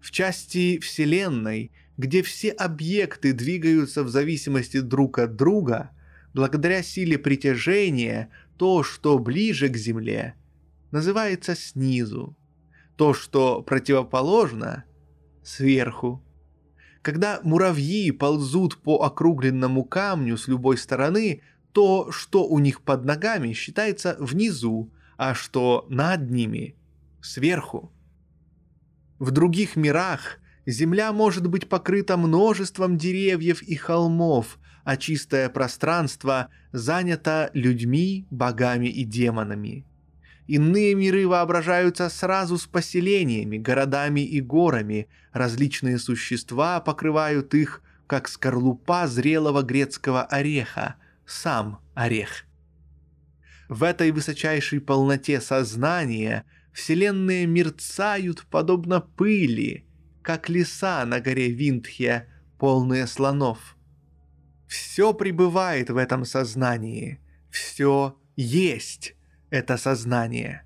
В 0.00 0.10
части 0.10 0.78
Вселенной– 0.78 1.70
где 1.98 2.22
все 2.22 2.50
объекты 2.50 3.34
двигаются 3.34 4.02
в 4.02 4.08
зависимости 4.08 4.80
друг 4.80 5.18
от 5.18 5.36
друга, 5.36 5.90
благодаря 6.32 6.82
силе 6.82 7.18
притяжения, 7.18 8.30
то, 8.56 8.82
что 8.82 9.18
ближе 9.18 9.68
к 9.68 9.76
Земле, 9.76 10.34
называется 10.90 11.54
снизу. 11.54 12.34
То, 12.96 13.14
что 13.14 13.62
противоположно, 13.62 14.84
сверху. 15.42 16.22
Когда 17.02 17.40
муравьи 17.42 18.10
ползут 18.12 18.78
по 18.78 19.02
округленному 19.02 19.84
камню 19.84 20.36
с 20.36 20.46
любой 20.46 20.76
стороны, 20.78 21.42
то, 21.72 22.12
что 22.12 22.46
у 22.46 22.58
них 22.58 22.82
под 22.82 23.04
ногами, 23.04 23.52
считается 23.52 24.16
внизу, 24.20 24.92
а 25.16 25.34
что 25.34 25.86
над 25.88 26.30
ними– 26.30 26.76
сверху. 27.20 27.92
В 29.18 29.30
других 29.30 29.76
мирах 29.76 30.38
Земля 30.66 31.12
может 31.12 31.48
быть 31.48 31.68
покрыта 31.68 32.16
множеством 32.16 32.96
деревьев 32.96 33.62
и 33.62 33.74
холмов, 33.74 34.58
а 34.84 34.96
чистое 34.96 35.48
пространство 35.48 36.48
занято 36.72 37.50
людьми, 37.52 38.26
богами 38.30 38.86
и 38.86 39.04
демонами. 39.04 39.84
Иные 40.46 40.94
миры 40.94 41.26
воображаются 41.28 42.08
сразу 42.08 42.58
с 42.58 42.66
поселениями, 42.66 43.58
городами 43.58 44.20
и 44.20 44.40
горами. 44.40 45.08
Различные 45.32 45.98
существа 45.98 46.80
покрывают 46.80 47.54
их, 47.54 47.82
как 48.06 48.28
скорлупа 48.28 49.06
зрелого 49.06 49.62
грецкого 49.62 50.24
ореха, 50.24 50.96
сам 51.24 51.78
орех. 51.94 52.44
В 53.68 53.84
этой 53.84 54.10
высочайшей 54.10 54.80
полноте 54.80 55.40
сознания 55.40 56.44
вселенные 56.72 57.46
мерцают 57.46 58.44
подобно 58.50 59.00
пыли, 59.00 59.86
как 60.22 60.48
леса 60.48 61.04
на 61.06 61.20
горе 61.20 61.50
Виндхе, 61.50 62.28
полные 62.58 63.06
слонов. 63.06 63.76
Все 64.66 65.14
пребывает 65.14 65.90
в 65.90 65.96
этом 65.96 66.24
сознании, 66.24 67.20
все 67.50 68.18
есть 68.36 69.14
это 69.52 69.76
сознание. 69.76 70.64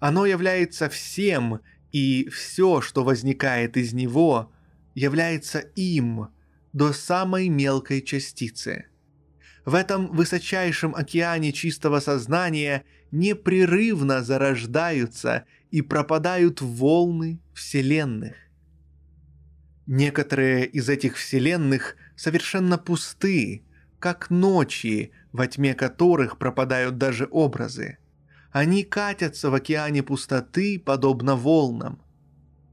Оно 0.00 0.24
является 0.24 0.88
всем, 0.88 1.60
и 1.92 2.28
все, 2.30 2.80
что 2.80 3.04
возникает 3.04 3.76
из 3.76 3.92
него, 3.92 4.50
является 4.94 5.58
им 5.58 6.28
до 6.72 6.94
самой 6.94 7.50
мелкой 7.50 8.00
частицы. 8.00 8.86
В 9.66 9.74
этом 9.74 10.10
высочайшем 10.10 10.94
океане 10.94 11.52
чистого 11.52 12.00
сознания 12.00 12.84
непрерывно 13.10 14.24
зарождаются 14.24 15.44
и 15.70 15.82
пропадают 15.82 16.62
волны 16.62 17.38
вселенных. 17.52 18.34
Некоторые 19.86 20.64
из 20.64 20.88
этих 20.88 21.16
вселенных 21.16 21.96
совершенно 22.16 22.78
пусты, 22.78 23.62
как 23.98 24.30
ночи, 24.30 25.12
во 25.32 25.46
тьме 25.46 25.74
которых 25.74 26.38
пропадают 26.38 26.96
даже 26.96 27.28
образы. 27.30 27.98
Они 28.52 28.84
катятся 28.84 29.50
в 29.50 29.54
океане 29.54 30.02
пустоты, 30.02 30.78
подобно 30.78 31.36
волнам. 31.36 32.02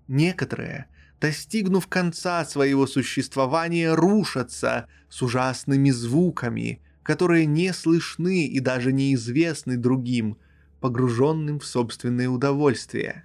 Некоторые, 0.10 0.88
достигнув 1.22 1.88
конца 1.88 2.44
своего 2.44 2.86
существования, 2.86 3.94
рушатся 3.94 4.88
с 5.10 5.22
ужасными 5.22 5.90
звуками, 5.92 6.82
которые 7.02 7.46
не 7.46 7.72
слышны 7.74 8.46
и 8.46 8.60
даже 8.60 8.92
неизвестны 8.92 9.78
другим, 9.78 10.38
погруженным 10.82 11.60
в 11.60 11.66
собственное 11.66 12.30
удовольствие. 12.30 13.24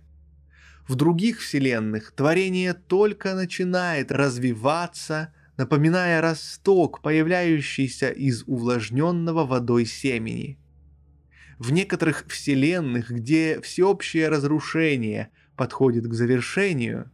В 0.87 0.95
других 0.95 1.41
вселенных 1.41 2.13
творение 2.13 2.75
только 2.75 3.35
начинает 3.35 4.13
развиваться, 4.13 5.35
напоминая 5.57 6.21
росток, 6.21 7.01
появляющийся 7.01 8.11
из 8.11 8.45
увлажненного 8.47 9.45
водой 9.45 9.87
семени– 9.87 10.57
в 11.65 11.73
некоторых 11.73 12.27
вселенных, 12.29 13.11
где 13.11 13.61
всеобщее 13.61 14.29
разрушение 14.29 15.31
подходит 15.57 16.07
к 16.07 16.13
завершению, 16.13 17.11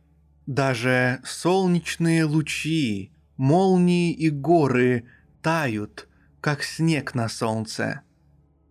даже 0.46 1.20
солнечные 1.24 2.24
лучи, 2.24 3.12
молнии 3.36 4.12
и 4.12 4.28
горы 4.28 5.04
тают, 5.40 6.08
как 6.40 6.64
снег 6.64 7.14
на 7.14 7.28
солнце. 7.28 8.02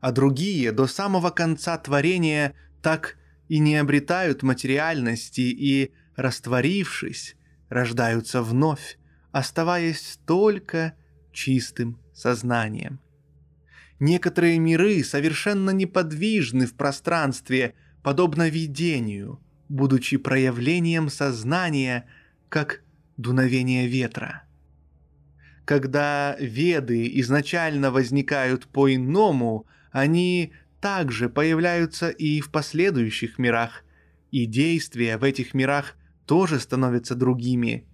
А 0.02 0.12
другие 0.12 0.72
до 0.74 0.86
самого 0.86 1.30
конца 1.30 1.78
творения 1.78 2.54
так 2.82 3.16
и 3.48 3.60
не 3.60 3.78
обретают 3.78 4.44
материальности 4.44 5.42
и, 5.42 5.94
растворившись, 6.16 7.36
рождаются 7.70 8.42
вновь, 8.42 8.98
оставаясь 9.32 10.20
только 10.26 10.94
чистым 11.32 12.00
сознанием– 12.14 13.00
Некоторые 14.00 14.60
миры 14.60 15.04
совершенно 15.04 15.72
неподвижны 15.72 16.66
в 16.66 16.74
пространстве, 16.74 17.76
подобно 18.02 18.48
видению, 18.48 19.42
будучи 19.68 20.18
проявлением 20.18 21.10
сознания, 21.10 22.06
как 22.48 22.82
дуновение 23.18 23.88
ветра. 23.88 24.44
Когда 25.66 26.36
веды 26.40 27.08
изначально 27.20 27.92
возникают 27.92 28.68
по-иному, 28.68 29.68
они 29.92 30.54
также 30.80 31.30
появляются 31.30 32.10
и 32.10 32.40
в 32.40 32.52
последующих 32.52 33.38
мирах, 33.38 33.84
и 34.32 34.46
действия 34.46 35.18
в 35.18 35.24
этих 35.24 35.54
мирах 35.54 35.96
тоже 36.26 36.60
становятся 36.60 37.16
другими. 37.16 37.86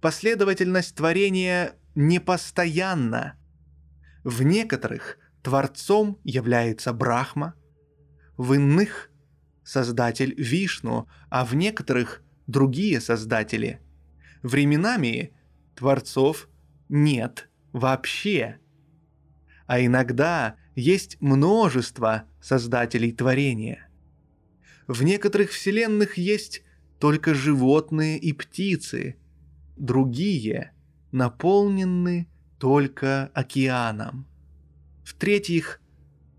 Последовательность 0.00 0.96
творения 0.96 1.74
непостоянна. 1.94 3.36
В 4.24 4.42
некоторых 4.42 5.18
Творцом 5.48 6.18
является 6.24 6.92
Брахма, 6.92 7.54
в 8.36 8.52
иных– 8.52 9.10
создатель 9.64 10.34
Вишну, 10.36 11.08
а 11.30 11.46
в 11.46 11.54
некоторых– 11.54 12.22
другие 12.46 13.00
создатели. 13.00 13.80
Временами 14.42 15.32
творцов 15.74 16.50
нет 16.90 17.48
вообще. 17.72 18.58
А 19.66 19.80
иногда 19.80 20.56
есть 20.76 21.18
множество 21.22 22.24
создателей 22.42 23.12
творения. 23.12 23.88
В 24.86 25.02
некоторых 25.02 25.48
вселенных 25.48 26.18
есть 26.18 26.62
только 26.98 27.32
животные 27.32 28.18
и 28.18 28.34
птицы, 28.34 29.16
другие 29.78 30.74
наполнены 31.10 32.28
только 32.58 33.30
океаном. 33.32 34.26
В-третьих, 35.08 35.80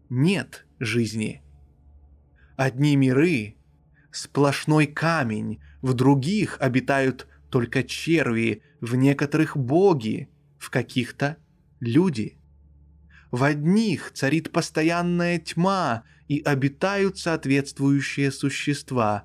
нет 0.09 0.67
жизни. 0.79 1.41
Одни 2.55 2.95
миры– 2.95 3.55
сплошной 4.11 4.85
камень, 4.85 5.59
в 5.81 5.95
других 5.95 6.55
обитают 6.61 7.27
только 7.49 7.81
черви, 7.81 8.61
в 8.79 8.93
некоторых 8.93 9.57
боги, 9.57 10.29
в 10.59 10.69
каких-то 10.69 11.37
люди. 11.79 12.37
В 13.31 13.43
одних 13.43 14.11
царит 14.13 14.51
постоянная 14.51 15.39
тьма 15.39 16.03
и 16.27 16.39
обитают 16.39 17.17
соответствующие 17.17 18.31
существа, 18.31 19.23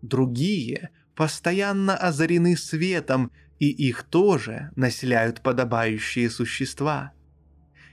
другие 0.00 0.88
постоянно 1.14 1.94
озарены 1.94 2.56
светом, 2.56 3.32
и 3.58 3.68
их 3.68 4.04
тоже 4.04 4.70
населяют 4.76 5.42
подобающие 5.42 6.30
существа– 6.30 7.12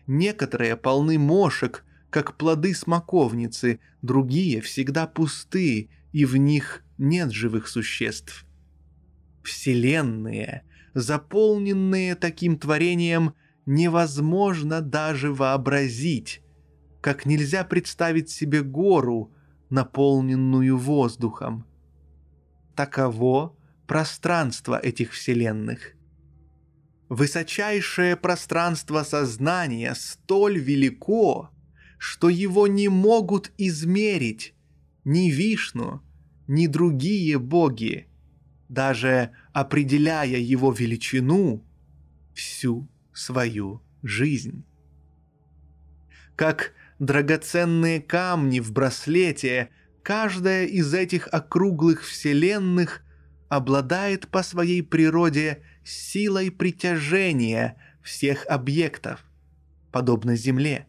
Некоторые 0.08 0.76
полны 0.76 1.18
мошек, 1.18 1.84
как 2.10 2.38
плоды 2.38 2.74
смоковницы, 2.74 3.80
другие 4.02 4.62
всегда 4.62 5.08
пусты, 5.08 5.90
и 6.12 6.26
в 6.26 6.38
них 6.38 6.84
нет 6.98 7.32
живых 7.32 7.68
существ. 7.68 8.46
Вселенные, 9.44 10.64
заполненные 10.94 12.16
таким 12.16 12.58
творением, 12.58 13.34
невозможно 13.66 14.82
даже 14.82 15.34
вообразить, 15.34 16.42
как 17.02 17.26
нельзя 17.26 17.64
представить 17.64 18.30
себе 18.30 18.62
гору, 18.62 19.32
наполненную 19.70 20.78
воздухом. 20.78 21.66
Таково 22.76 23.56
пространство 23.88 24.78
этих 24.78 25.12
вселенных. 25.12 25.95
Высочайшее 27.18 28.18
пространство 28.18 29.04
сознания 29.04 29.96
столь 29.96 30.60
велико, 30.60 31.50
что 31.98 32.28
его 32.28 32.68
не 32.68 32.90
могут 32.90 33.54
измерить 33.58 34.54
ни 35.06 35.32
Вишну, 35.32 36.02
ни 36.48 36.68
другие 36.68 37.40
боги, 37.40 38.10
даже 38.68 39.32
определяя 39.54 40.26
его 40.26 40.74
величину 40.74 41.66
всю 42.34 42.90
свою 43.14 43.82
жизнь. 44.04 44.66
Как 46.36 46.74
драгоценные 47.00 48.02
камни 48.02 48.60
в 48.60 48.74
браслете, 48.74 49.70
каждая 50.04 50.66
из 50.66 50.94
этих 50.94 51.30
округлых 51.32 52.04
вселенных 52.04 53.06
обладает 53.48 54.28
по 54.28 54.44
своей 54.44 54.84
природе– 54.84 55.64
силой 55.86 56.52
притяжения 56.52 57.78
всех 58.02 58.46
объектов, 58.48 59.24
подобно 59.92 60.36
Земле. 60.36 60.88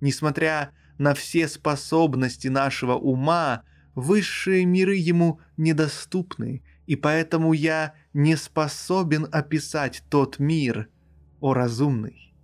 Несмотря 0.00 0.72
на 0.98 1.14
все 1.14 1.46
способности 1.46 2.48
нашего 2.48 2.94
ума, 2.94 3.62
высшие 3.94 4.64
миры 4.64 4.96
ему 4.96 5.40
недоступны, 5.56 6.62
и 6.86 6.96
поэтому 6.96 7.52
я 7.52 7.94
не 8.12 8.36
способен 8.36 9.26
описать 9.30 10.02
тот 10.08 10.38
мир, 10.38 10.88
о 11.40 11.52
разумный. 11.52 12.34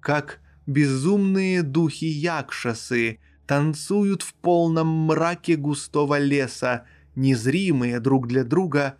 Как 0.00 0.40
безумные 0.66 1.62
духи 1.62 2.06
Якшасы 2.06 3.20
танцуют 3.46 4.22
в 4.22 4.34
полном 4.34 4.88
мраке 4.88 5.56
густого 5.56 6.18
леса, 6.18 6.86
незримые 7.14 8.00
друг 8.00 8.26
для 8.26 8.44
друга, 8.44 8.98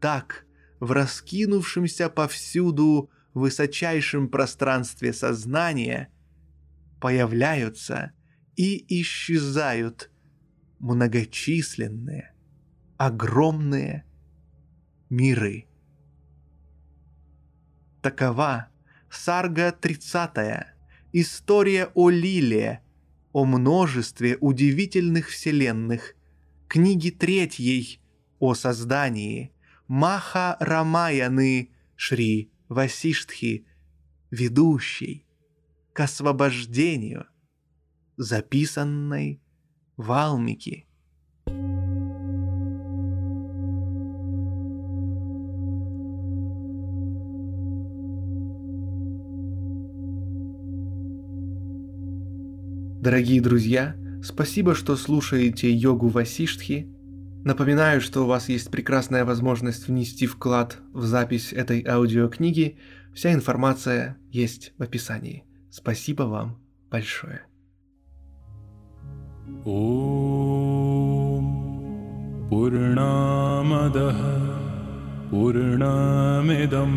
так 0.00 0.45
в 0.80 0.92
раскинувшемся 0.92 2.08
повсюду 2.08 3.10
высочайшем 3.34 4.28
пространстве 4.28 5.12
сознания 5.12 6.10
появляются 7.00 8.12
и 8.56 9.00
исчезают 9.00 10.10
многочисленные, 10.78 12.34
огромные 12.96 14.04
миры. 15.10 15.66
Такова 18.02 18.68
сарга 19.10 19.72
30 19.72 20.66
история 21.12 21.90
о 21.94 22.10
Лиле, 22.10 22.80
о 23.32 23.44
множестве 23.44 24.36
удивительных 24.40 25.28
вселенных, 25.28 26.14
книги 26.68 27.10
третьей 27.10 28.00
о 28.38 28.54
создании, 28.54 29.52
Маха 29.88 30.56
Рамаяны 30.58 31.70
Шри 31.94 32.50
Васиштхи, 32.68 33.66
ведущей 34.30 35.24
к 35.92 36.00
освобождению, 36.00 37.26
записанной 38.16 39.40
в 39.96 40.10
Алмике. 40.10 40.86
Дорогие 53.00 53.40
друзья, 53.40 53.96
спасибо, 54.20 54.74
что 54.74 54.96
слушаете 54.96 55.70
йогу 55.70 56.08
Васиштхи. 56.08 56.95
Напоминаю, 57.45 58.01
что 58.01 58.23
у 58.23 58.27
вас 58.27 58.49
есть 58.49 58.69
прекрасная 58.69 59.25
возможность 59.25 59.87
внести 59.87 60.27
вклад 60.27 60.77
в 60.93 61.05
запись 61.05 61.53
этой 61.53 61.83
аудиокниги. 61.85 62.77
Вся 63.13 63.33
информация 63.33 64.17
есть 64.29 64.73
в 64.77 64.83
описании. 64.83 65.43
Спасибо 65.71 66.23
вам 66.23 66.61
большое. 66.89 67.41
ॐ 69.65 70.01
पूर्णामदः 72.51 74.21
पूर्णमिदं 75.31 76.93